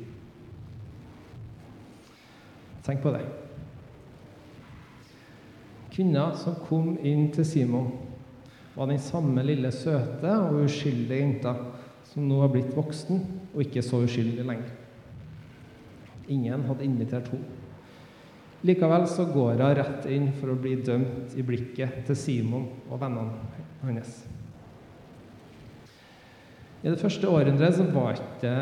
Tenk 2.87 3.03
på 3.03 3.15
det. 3.17 3.25
Kvinna 5.97 6.29
som 6.37 6.59
kom 6.69 6.93
inn 7.01 7.31
til 7.35 7.49
Simon, 7.49 7.89
var 8.77 8.91
den 8.91 9.01
samme 9.01 9.41
lille 9.49 9.73
søte 9.73 10.37
og 10.45 10.67
uskyldige 10.67 11.23
jenta 11.23 11.55
som 12.17 12.25
nå 12.25 12.39
har 12.41 12.49
blitt 12.49 12.73
voksen 12.73 13.19
og 13.53 13.59
ikke 13.61 13.83
så 13.85 14.01
uskyldig 14.07 14.45
lenger. 14.49 14.71
Ingen 16.33 16.63
hadde 16.65 16.87
invitert 16.87 17.29
henne. 17.29 17.51
Likevel 18.65 19.05
så 19.13 19.27
går 19.29 19.61
hun 19.61 19.75
rett 19.77 20.07
inn 20.09 20.31
for 20.39 20.55
å 20.55 20.57
bli 20.57 20.79
dømt 20.81 21.37
i 21.37 21.45
blikket 21.45 22.07
til 22.09 22.17
Simon 22.17 22.65
og 22.89 23.03
vennene 23.03 23.37
hans. 23.85 24.17
I 26.81 26.89
det 26.89 26.97
første 27.03 27.29
århundret 27.29 27.77
så 27.77 27.85
var 27.93 28.17
ikke, 28.17 28.57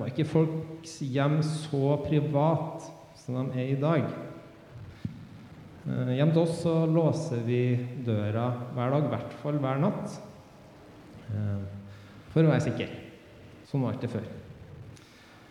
var 0.00 0.08
ikke 0.08 0.28
folks 0.32 0.96
hjem 1.04 1.42
så 1.44 1.98
privat 2.08 2.88
som 3.20 3.52
de 3.52 3.60
er 3.60 3.74
i 3.74 3.80
dag. 3.80 4.08
Eh, 5.84 6.16
hjemme 6.16 6.32
til 6.32 6.46
oss 6.46 6.62
så 6.64 6.78
låser 6.88 7.44
vi 7.44 7.62
døra 8.08 8.48
hver 8.72 8.96
dag, 8.96 9.04
i 9.04 9.16
hvert 9.18 9.40
fall 9.44 9.60
hver 9.60 9.84
natt. 9.84 10.20
For 12.34 12.42
å 12.42 12.50
være 12.50 12.64
sikker. 12.66 12.90
Sånn 13.70 13.84
var 13.86 13.94
det 14.02 14.10
før. 14.10 14.26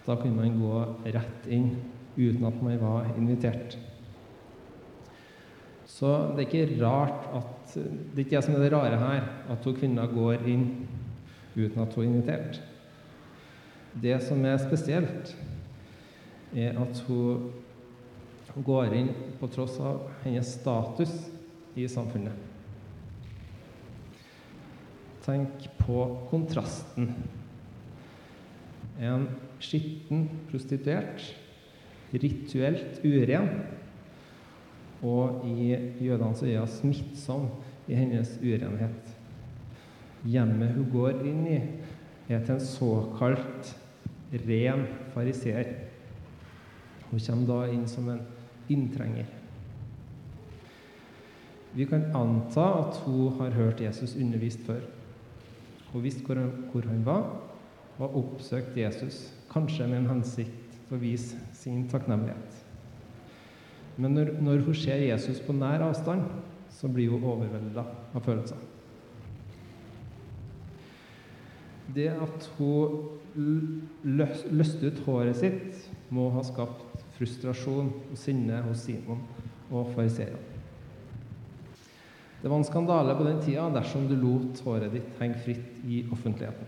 Da 0.03 0.17
kunne 0.19 0.35
man 0.35 0.57
gå 0.59 0.81
rett 1.15 1.45
inn 1.47 1.69
uten 2.17 2.43
at 2.49 2.59
man 2.59 2.75
var 2.81 3.07
invitert. 3.15 3.77
Så 5.87 6.09
det 6.35 6.43
er 6.43 6.49
ikke 6.49 6.81
rart 6.83 7.29
at 7.39 7.49
Det 7.73 8.19
er 8.19 8.25
ikke 8.25 8.35
jeg 8.35 8.45
som 8.45 8.53
er 8.53 8.61
det 8.61 8.71
rare 8.73 8.97
her, 8.99 9.23
at 9.49 9.63
to 9.63 9.71
kvinner 9.73 10.11
går 10.11 10.43
inn 10.45 10.65
uten 11.55 11.79
at 11.81 11.95
hun 11.95 12.03
er 12.03 12.09
invitert. 12.09 12.59
Det 14.03 14.19
som 14.21 14.43
er 14.45 14.59
spesielt, 14.61 15.31
er 16.53 16.77
at 16.77 17.01
hun 17.07 17.49
går 18.67 18.93
inn 18.99 19.09
på 19.39 19.49
tross 19.55 19.79
av 19.81 20.11
hennes 20.25 20.53
status 20.59 21.15
i 21.73 21.87
samfunnet. 21.89 22.52
Tenk 25.23 25.69
på 25.79 26.03
kontrasten. 26.29 27.13
En 28.99 29.27
skitten 29.63 30.25
prostituert, 30.49 31.23
rituelt 32.13 32.99
uren 33.07 33.47
og 35.03 35.45
i 35.47 35.71
jødenes 36.03 36.43
øyne 36.43 36.67
smittsom 36.67 37.47
i 37.87 37.95
hennes 37.95 38.35
urenhet. 38.43 39.13
Hjemmet 40.23 40.75
hun 40.75 40.91
går 40.91 41.23
inn 41.27 41.47
i, 41.51 41.61
er 42.31 42.43
til 42.43 42.55
en 42.55 42.63
såkalt 42.63 43.71
ren 44.45 44.85
fariseer. 45.15 45.71
Hun 47.09 47.19
kommer 47.19 47.47
da 47.49 47.71
inn 47.71 47.87
som 47.87 48.07
en 48.11 48.21
inntrenger. 48.71 49.27
Vi 51.73 51.87
kan 51.89 52.05
anta 52.15 52.65
at 52.83 52.99
hun 53.05 53.39
har 53.39 53.55
hørt 53.57 53.81
Jesus 53.81 54.15
undervist 54.15 54.61
før. 54.67 54.83
Hun 55.93 56.03
visste 56.03 56.25
hvor 56.25 56.39
han, 56.41 56.51
hvor 56.71 56.85
han 56.89 57.05
var, 57.05 57.27
og 58.01 58.17
oppsøkte 58.17 58.81
Jesus, 58.81 59.27
kanskje 59.51 59.87
med 59.87 60.01
en 60.01 60.11
hensikt 60.15 60.77
til 60.87 60.97
å 60.97 61.01
vise 61.01 61.37
sin 61.55 61.85
takknemlighet. 61.91 62.61
Men 64.01 64.15
når, 64.17 64.31
når 64.41 64.63
hun 64.65 64.77
ser 64.77 65.05
Jesus 65.05 65.41
på 65.45 65.53
nær 65.53 65.85
avstand, 65.85 66.25
så 66.73 66.89
blir 66.89 67.13
hun 67.13 67.25
overvelda 67.29 67.83
av 68.13 68.25
følelser. 68.25 68.57
Det 71.93 72.09
at 72.09 72.47
hun 72.57 73.83
løste 74.49 74.89
ut 74.89 75.03
håret 75.05 75.37
sitt, 75.37 75.85
må 76.13 76.31
ha 76.33 76.41
skapt 76.45 77.05
frustrasjon 77.19 77.93
og 78.09 78.17
sinne 78.17 78.63
hos 78.65 78.87
Simon 78.87 79.21
og 79.69 79.93
fariseerne. 79.93 80.52
Det 82.43 82.49
var 82.51 82.59
en 82.59 82.67
skandale 82.67 83.13
på 83.15 83.23
den 83.23 83.37
tida 83.39 83.69
dersom 83.71 84.03
du 84.09 84.17
lot 84.19 84.59
håret 84.65 84.91
ditt 84.91 85.19
henge 85.21 85.39
fritt 85.45 85.83
i 85.87 86.01
offentligheten. 86.11 86.67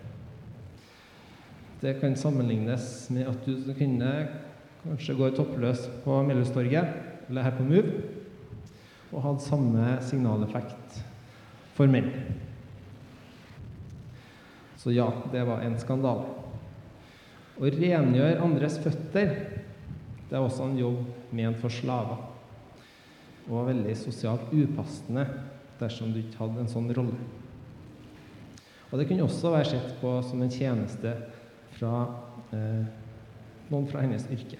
Det 1.81 1.97
kan 1.99 2.15
sammenlignes 2.15 3.09
med 3.11 3.27
at 3.27 3.41
du 3.43 3.73
kunne 3.75 4.11
kanskje 4.85 5.15
gå 5.19 5.27
toppløs 5.35 5.81
på 6.05 6.21
Melhustorget 6.23 7.27
eller 7.27 7.43
her 7.43 7.57
på 7.57 7.65
Move 7.67 7.91
og 9.11 9.19
hadde 9.25 9.43
samme 9.43 9.97
signaleffekt 10.07 11.01
for 11.75 11.91
menn. 11.91 12.07
Så 14.79 14.95
ja, 14.95 15.09
det 15.33 15.43
var 15.43 15.65
en 15.65 15.75
skandale. 15.81 16.29
Å 17.59 17.73
rengjøre 17.75 18.39
andres 18.47 18.79
føtter 18.79 19.35
det 20.29 20.39
er 20.39 20.39
også 20.39 20.69
en 20.69 20.79
jobb 20.79 21.35
ment 21.35 21.59
for 21.59 21.73
slaver. 21.73 22.23
Og 23.51 23.67
veldig 23.67 23.97
sosialt 23.99 24.55
upassende 24.55 25.27
dersom 25.79 26.13
du 26.13 26.21
ikke 26.21 26.43
hadde 26.43 26.63
en 26.63 26.71
sånn 26.71 26.91
rolle. 26.95 27.17
Og 28.91 28.99
det 28.99 29.07
kunne 29.09 29.25
også 29.25 29.51
være 29.51 29.71
sett 29.73 29.95
på 29.99 30.13
som 30.23 30.43
en 30.45 30.53
tjeneste 30.53 31.15
fra 31.75 31.93
eh, 32.55 32.85
noen 33.71 33.87
fra 33.89 34.03
hennes 34.05 34.27
yrke. 34.31 34.59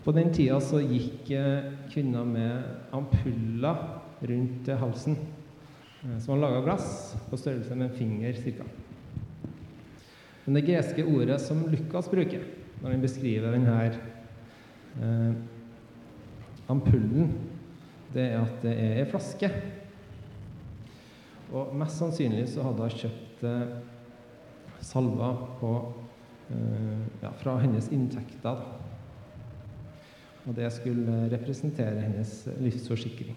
På 0.00 0.14
den 0.16 0.32
tida 0.32 0.56
så 0.64 0.80
gikk 0.80 1.30
eh, 1.36 1.68
kvinner 1.92 2.24
med 2.26 2.94
ampuller 2.96 3.82
rundt 4.26 4.70
halsen 4.80 5.18
eh, 5.20 6.16
som 6.16 6.32
var 6.34 6.40
laga 6.46 6.62
av 6.62 6.66
glass, 6.70 6.88
på 7.28 7.38
størrelse 7.38 7.76
med 7.76 7.90
en 7.90 7.98
finger 7.98 8.40
ca. 8.40 8.66
Men 10.46 10.56
det 10.56 10.66
greske 10.66 11.04
ordet 11.04 11.36
som 11.44 11.62
Lukas 11.68 12.08
bruker 12.10 12.48
når 12.80 12.94
han 12.94 13.04
beskriver 13.04 13.52
denne 13.52 13.76
eh, 15.04 15.32
ampullen, 16.72 17.34
det 18.14 18.26
er 18.32 18.40
at 18.42 18.62
det 18.64 18.74
er 18.74 18.98
ei 19.00 19.06
flaske. 19.08 19.50
Og 21.50 21.74
mest 21.78 21.98
sannsynlig 21.98 22.46
så 22.50 22.64
hadde 22.66 22.86
hun 22.86 23.00
kjøpt 23.02 23.44
eh, 23.46 23.72
salva 24.86 25.30
på, 25.60 25.72
eh, 26.54 27.00
ja, 27.22 27.32
fra 27.42 27.56
hennes 27.62 27.90
inntekter. 27.94 28.62
Og 30.46 30.56
det 30.56 30.70
skulle 30.72 31.26
representere 31.32 32.06
hennes 32.06 32.34
livsforsikring, 32.62 33.36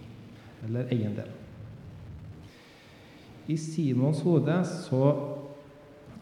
eller 0.68 0.92
eiendel. 0.94 1.32
I 3.52 3.58
Simons 3.60 4.22
hode 4.24 4.56
så 4.70 5.04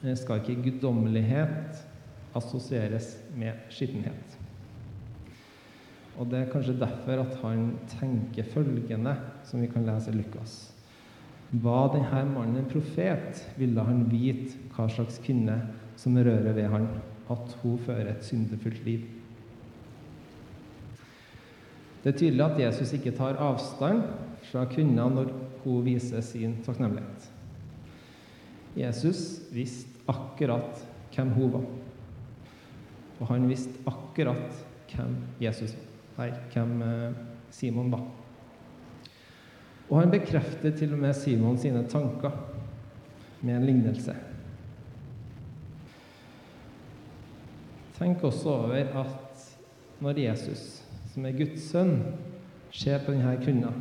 eh, 0.01 0.15
skal 0.17 0.41
ikke 0.41 0.61
guddommelighet 0.69 1.83
assosieres 2.35 3.17
med 3.35 3.67
skittenhet. 3.69 4.30
Og 6.19 6.27
Det 6.29 6.39
er 6.39 6.51
kanskje 6.51 6.79
derfor 6.79 7.23
at 7.23 7.37
han 7.41 7.71
tenker 7.99 8.43
følgende, 8.43 9.15
som 9.43 9.61
vi 9.61 9.67
kan 9.67 9.85
lese 9.85 10.11
i 10.11 10.17
Lukas. 10.17 10.73
Var 11.51 11.87
denne 11.93 12.25
mannen 12.31 12.57
en 12.61 12.69
profet, 12.71 13.41
ville 13.57 13.83
han 13.83 14.05
vite 14.11 14.59
hva 14.75 14.87
slags 14.91 15.19
kvinne 15.23 15.57
som 15.99 16.15
rører 16.15 16.53
ved 16.55 16.69
han, 16.71 16.87
at 17.31 17.57
hun 17.63 17.79
fører 17.79 18.11
et 18.11 18.23
syndefullt 18.25 18.85
liv. 18.85 19.03
Det 22.03 22.13
er 22.13 22.17
tydelig 22.17 22.45
at 22.45 22.59
Jesus 22.59 22.93
ikke 22.97 23.13
tar 23.13 23.39
avstand 23.39 24.01
fra 24.47 24.65
kvinna 24.65 25.05
når 25.11 25.29
hun 25.63 25.85
viser 25.85 26.23
sin 26.25 26.57
takknemlighet. 26.65 27.29
Jesus 28.77 29.41
visste 29.51 30.01
akkurat 30.09 30.81
hvem 31.13 31.35
hun 31.35 31.53
var. 31.53 31.69
Og 33.19 33.27
han 33.27 33.49
visste 33.49 33.83
akkurat 33.85 34.65
hvem 34.95 35.15
Jesus 35.43 35.75
var. 35.75 35.90
Hvem 36.29 36.81
eh, 36.81 37.13
Simon 37.51 37.91
var. 37.91 38.03
Og 39.89 39.99
han 39.99 40.11
bekrefter 40.11 40.75
til 40.77 40.93
og 40.93 40.99
med 40.99 41.13
Simon 41.13 41.57
sine 41.57 41.83
tanker 41.89 42.31
med 43.41 43.55
en 43.55 43.65
lignelse. 43.65 44.15
Tenk 47.97 48.23
også 48.23 48.49
over 48.49 49.01
at 49.03 49.47
når 50.01 50.19
Jesus, 50.19 50.83
som 51.13 51.25
er 51.25 51.37
Guds 51.37 51.67
sønn, 51.69 51.97
ser 52.71 53.03
på 53.03 53.11
denne 53.11 53.35
kvinna, 53.43 53.73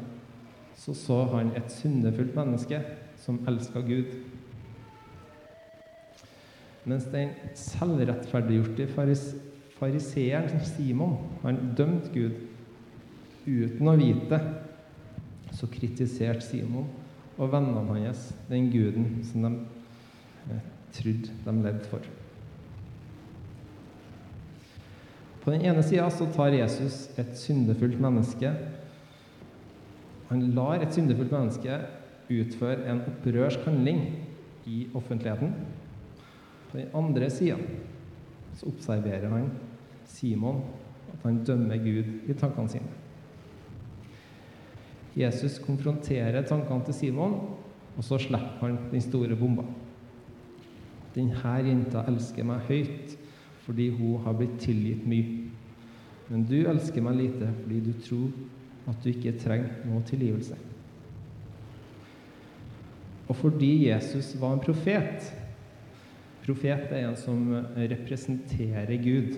så 0.76 0.94
så 0.94 1.22
han 1.36 1.52
et 1.56 1.72
syndefullt 1.72 2.34
menneske 2.36 2.82
som 3.20 3.38
elska 3.48 3.80
Gud 3.80 4.10
mens 6.88 7.04
den 7.12 7.34
selvrettferdiggjorte 7.58 8.86
faris 8.94 9.24
fariseeren 9.80 10.60
Simon 10.64 11.16
han 11.42 11.72
dømte 11.76 12.12
Gud 12.12 12.36
uten 13.46 13.88
å 13.88 13.96
vite. 13.98 14.40
Så 15.56 15.66
kritiserte 15.72 16.44
Simon 16.44 16.86
og 17.40 17.50
vennene 17.52 17.82
hans 17.88 18.28
den 18.50 18.68
guden 18.72 19.08
som 19.26 19.46
de 19.46 19.50
eh, 20.52 20.66
trodde 20.94 21.32
de 21.46 21.54
levde 21.64 21.88
for. 21.90 22.04
På 25.40 25.54
den 25.54 25.64
ene 25.64 25.82
sida 25.82 26.10
tar 26.36 26.52
Jesus 26.52 27.08
et 27.18 27.32
syndefullt 27.40 27.96
menneske 28.00 28.52
Han 30.28 30.42
lar 30.54 30.78
et 30.78 30.94
syndefullt 30.94 31.32
menneske 31.32 31.80
utføre 32.30 32.84
en 32.86 33.00
opprørsk 33.10 33.64
handling 33.66 34.04
i 34.70 34.84
offentligheten. 34.94 35.50
På 36.70 36.78
den 36.78 36.92
andre 36.94 37.30
sida 37.34 37.56
så 38.54 38.68
observerer 38.70 39.26
han 39.32 39.48
Simon, 40.10 40.62
at 41.12 41.22
han 41.24 41.42
dømmer 41.46 41.78
Gud 41.82 42.30
i 42.30 42.36
tankene 42.36 42.72
sine. 42.72 42.96
Jesus 45.16 45.58
konfronterer 45.62 46.46
tankene 46.46 46.86
til 46.86 46.96
Simon, 46.96 47.36
og 47.96 48.06
så 48.06 48.18
slipper 48.22 48.60
han 48.62 48.78
den 48.92 49.02
store 49.04 49.36
bomba. 49.36 49.66
Denne 51.14 51.56
jenta 51.66 52.04
elsker 52.08 52.46
meg 52.46 52.68
høyt 52.68 53.16
fordi 53.64 53.90
hun 53.92 54.22
har 54.24 54.34
blitt 54.38 54.60
tilgitt 54.62 55.02
mye. 55.06 55.50
Men 56.30 56.46
du 56.46 56.56
elsker 56.70 57.02
meg 57.04 57.18
lite 57.18 57.50
fordi 57.58 57.80
du 57.84 57.92
tror 58.06 58.90
at 58.90 59.02
du 59.02 59.10
ikke 59.10 59.34
trenger 59.38 59.90
noe 59.90 60.02
tilgivelse. 60.06 60.56
Og 63.30 63.36
fordi 63.38 63.90
Jesus 63.90 64.32
var 64.40 64.56
en 64.56 64.62
profet, 64.64 65.28
Profet 66.40 66.92
er 66.96 67.04
en 67.04 67.18
som 67.20 67.42
representerer 67.76 68.96
Gud. 69.04 69.36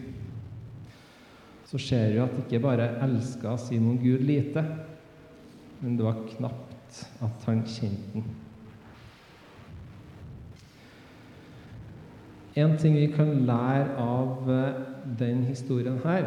Så 1.73 1.79
ser 1.81 2.11
vi 2.13 2.21
at 2.21 2.35
ikke 2.37 2.61
bare 2.61 2.91
elska 3.01 3.57
Simon 3.57 3.97
Gud 3.97 4.21
lite, 4.29 4.61
men 5.81 5.95
det 5.97 6.05
var 6.05 6.19
knapt 6.29 6.99
at 7.25 7.47
han 7.47 7.63
kjente 7.65 8.13
den. 8.13 8.27
En 12.61 12.75
ting 12.77 12.99
vi 13.01 13.07
kan 13.09 13.31
lære 13.49 13.95
av 13.97 14.51
eh, 14.53 14.81
den 15.17 15.47
historien 15.49 15.97
her, 16.05 16.27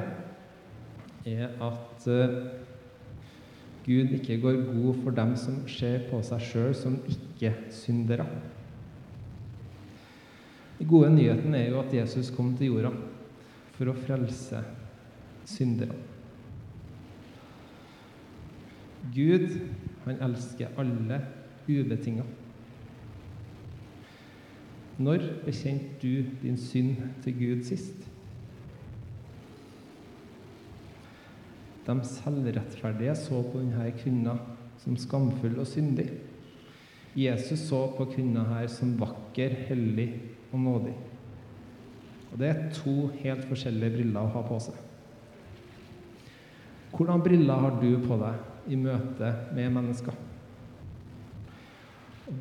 er 1.30 1.52
at 1.62 2.08
eh, 2.10 2.34
Gud 3.86 4.16
ikke 4.18 4.40
går 4.42 4.58
god 4.72 5.04
for 5.04 5.14
dem 5.20 5.36
som 5.38 5.60
ser 5.70 6.08
på 6.10 6.24
seg 6.26 6.42
sjøl 6.42 6.74
som 6.74 6.96
ikke-syndere. 7.06 8.26
Den 10.80 10.90
gode 10.90 11.12
nyheten 11.14 11.54
er 11.54 11.70
jo 11.70 11.84
at 11.84 11.94
Jesus 11.94 12.34
kom 12.34 12.56
til 12.58 12.74
jorda 12.74 12.92
for 13.78 13.94
å 13.94 13.96
frelse 14.08 14.64
syndere. 15.46 15.96
Gud, 19.16 19.48
han 20.06 20.22
elsker 20.22 20.74
alle 20.82 21.22
ubetinga. 21.70 22.26
Når 24.98 25.24
bekjente 25.46 26.00
du 26.02 26.30
din 26.42 26.58
synd 26.58 26.96
til 27.24 27.36
Gud 27.40 27.64
sist? 27.68 28.06
De 31.86 31.96
selvrettferdige 32.10 33.16
så 33.16 33.42
på 33.44 33.60
denne 33.60 33.92
kvinna 34.00 34.38
som 34.82 34.96
skamfull 34.98 35.60
og 35.62 35.68
syndig. 35.68 36.08
Jesus 37.16 37.68
så 37.70 37.86
på 37.98 38.08
kvinna 38.12 38.44
her 38.50 38.68
som 38.72 38.96
vakker, 39.00 39.54
hellig 39.70 40.10
og 40.52 40.60
nådig. 40.60 40.96
Og 42.32 42.40
det 42.40 42.50
er 42.50 42.74
to 42.76 42.96
helt 43.22 43.46
forskjellige 43.48 43.96
briller 44.00 44.26
å 44.26 44.34
ha 44.34 44.42
på 44.48 44.58
seg. 44.64 44.85
Hvordan 46.96 47.22
briller 47.22 47.60
har 47.60 47.76
du 47.82 47.90
på 48.08 48.16
deg 48.22 48.72
i 48.72 48.78
møte 48.80 49.32
med 49.56 49.74
mennesker? 49.76 50.16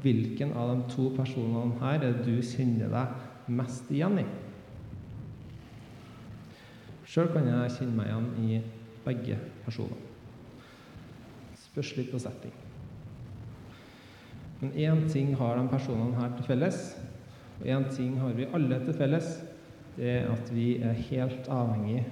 Hvilken 0.05 0.55
av 0.57 0.71
de 0.71 0.93
to 0.95 1.09
personene 1.17 1.81
her 1.83 1.99
er 1.99 2.15
det 2.15 2.25
du 2.25 2.39
kjenner 2.39 2.93
deg 2.93 3.51
mest 3.59 3.91
igjen 3.93 4.21
i? 4.23 4.27
Sjøl 7.05 7.33
kan 7.35 7.51
jeg 7.51 7.75
kjenne 7.77 7.99
meg 7.99 8.13
igjen 8.13 8.31
i 8.43 8.61
begge 9.05 9.41
personer. 9.67 9.99
Spørs 11.67 11.91
litt 11.99 12.15
på 12.15 12.23
setting. 12.23 12.55
Men 14.63 14.73
én 14.79 15.05
ting 15.11 15.35
har 15.37 15.59
de 15.59 15.67
personene 15.69 16.15
her 16.17 16.31
til 16.39 16.47
felles, 16.47 16.81
og 17.59 17.67
én 17.69 17.91
ting 17.91 18.17
har 18.23 18.39
vi 18.39 18.49
alle 18.55 18.79
til 18.87 18.97
felles. 18.97 19.35
Det 19.99 20.09
er 20.15 20.31
at 20.31 20.49
vi 20.55 20.79
er 20.79 21.05
helt 21.11 21.51
avhengig 21.51 22.07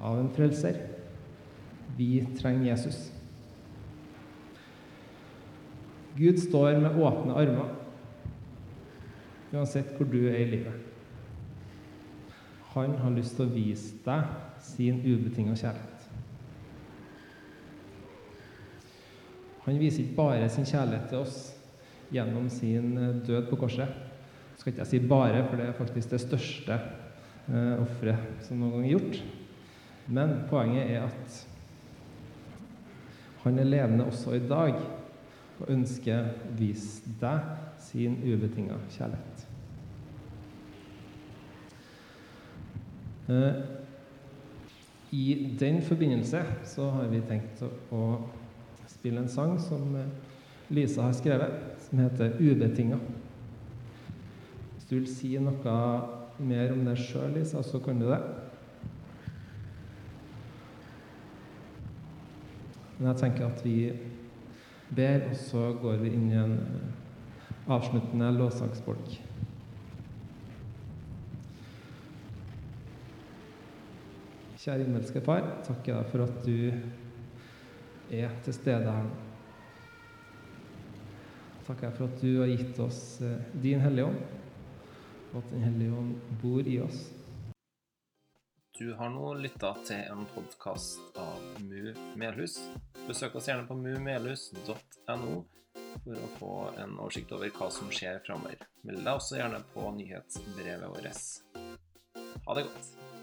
av 0.00 0.18
en 0.18 0.32
frelser. 0.34 0.80
Vi 1.96 2.26
trenger 2.38 2.70
Jesus. 2.70 3.12
Gud 6.14 6.38
står 6.38 6.78
med 6.82 6.98
åpne 7.02 7.34
armer 7.34 7.72
uansett 9.54 9.94
hvor 9.94 10.08
du 10.10 10.18
er 10.26 10.40
i 10.42 10.50
livet. 10.50 10.74
Han 12.74 12.96
har 12.98 13.14
lyst 13.14 13.36
til 13.38 13.46
å 13.46 13.54
vise 13.54 13.98
deg 14.02 14.30
sin 14.64 14.98
ubetinga 15.04 15.54
kjærlighet. 15.54 16.08
Han 19.64 19.78
viser 19.80 20.02
ikke 20.02 20.18
bare 20.18 20.48
sin 20.52 20.66
kjærlighet 20.68 21.06
til 21.12 21.22
oss 21.22 21.38
gjennom 22.12 22.50
sin 22.52 22.98
eh, 22.98 23.14
død 23.24 23.46
på 23.48 23.58
korset. 23.62 23.94
Skal 24.58 24.72
ikke 24.72 24.82
jeg 24.82 24.90
si 24.90 25.00
'bare', 25.00 25.46
for 25.48 25.56
det 25.56 25.68
er 25.68 25.78
faktisk 25.78 26.10
det 26.10 26.20
største 26.20 26.74
eh, 27.48 27.80
offeret 27.80 28.44
som 28.44 28.58
noen 28.58 28.72
gang 28.72 28.84
er 28.84 28.92
gjort. 28.98 29.22
Men 30.06 30.34
poenget 30.50 30.90
er 30.90 31.06
at 31.06 31.53
han 33.44 33.58
er 33.58 33.68
levende 33.68 34.06
også 34.08 34.36
i 34.38 34.44
dag 34.48 34.74
og 35.60 35.70
ønsker 35.70 36.24
å 36.24 36.52
vise 36.58 37.12
deg 37.20 37.50
sin 37.84 38.16
ubetinga 38.24 38.78
kjærlighet. 38.96 39.44
Eh, 43.28 43.60
I 45.14 45.56
den 45.60 45.82
forbindelse 45.82 46.42
så 46.68 46.88
har 46.96 47.12
vi 47.12 47.20
tenkt 47.28 47.62
å 47.64 48.04
spille 48.90 49.22
en 49.22 49.30
sang 49.30 49.58
som 49.62 49.94
eh, 49.96 50.08
Lisa 50.74 51.04
har 51.04 51.12
skrevet, 51.12 51.60
som 51.84 52.00
heter 52.00 52.38
'Ubetinga'. 52.40 53.00
Hvis 54.74 54.88
du 54.88 54.94
vil 54.96 55.08
si 55.08 55.36
noe 55.38 55.76
mer 56.38 56.72
om 56.72 56.84
det 56.84 56.96
sjøl, 56.98 57.36
Lisa, 57.36 57.62
så 57.62 57.78
kan 57.78 58.00
du 58.00 58.08
det. 58.08 58.20
Men 63.04 63.10
jeg 63.12 63.20
tenker 63.20 63.50
at 63.50 63.58
vi 63.60 63.92
ber, 64.96 65.26
og 65.28 65.34
så 65.36 65.62
går 65.76 65.98
vi 66.00 66.10
inn 66.16 66.30
i 66.32 66.38
en 66.40 66.54
eh, 66.56 67.66
avsluttende 67.74 68.30
lovsangsbolk. 68.32 69.10
Kjære 74.56 74.86
himmelske 74.86 75.20
Far, 75.26 75.50
takker 75.68 75.98
deg 75.98 76.08
for 76.14 76.24
at 76.24 76.48
du 76.48 78.16
er 78.22 78.32
til 78.46 78.56
stede 78.56 78.96
her. 78.96 79.12
Takker 81.66 81.90
jeg 81.90 81.98
for 81.98 82.08
at 82.08 82.24
du 82.24 82.30
har 82.40 82.54
gitt 82.54 82.80
oss 82.86 83.02
eh, 83.20 83.52
din 83.66 83.84
Hellige 83.84 84.08
Ånd, 84.14 84.24
og 85.34 85.42
at 85.42 85.52
Den 85.52 85.68
Hellige 85.68 86.00
Ånd 86.00 86.16
bor 86.40 86.64
i 86.64 86.80
oss. 86.88 87.04
Du 88.78 88.92
har 88.92 89.10
nå 89.10 89.34
lytta 89.38 89.68
til 89.86 90.00
en 90.10 90.24
podkast 90.34 91.18
av 91.22 91.42
Mu 91.62 91.92
Melhus. 92.18 92.56
Besøk 93.06 93.36
oss 93.38 93.46
gjerne 93.46 93.68
på 93.68 93.76
mumelhus.no 93.78 95.36
for 96.02 96.18
å 96.18 96.30
få 96.40 96.50
en 96.82 96.96
oversikt 96.98 97.30
over 97.36 97.54
hva 97.54 97.68
som 97.70 97.92
skjer 97.94 98.18
framover. 98.26 98.66
Meld 98.82 99.06
deg 99.06 99.12
også 99.14 99.38
gjerne 99.38 99.62
på 99.76 99.92
nyhetsbrevet 100.00 100.90
vårt. 100.90 101.22
Ha 102.48 102.58
det 102.58 102.66
godt. 102.66 103.13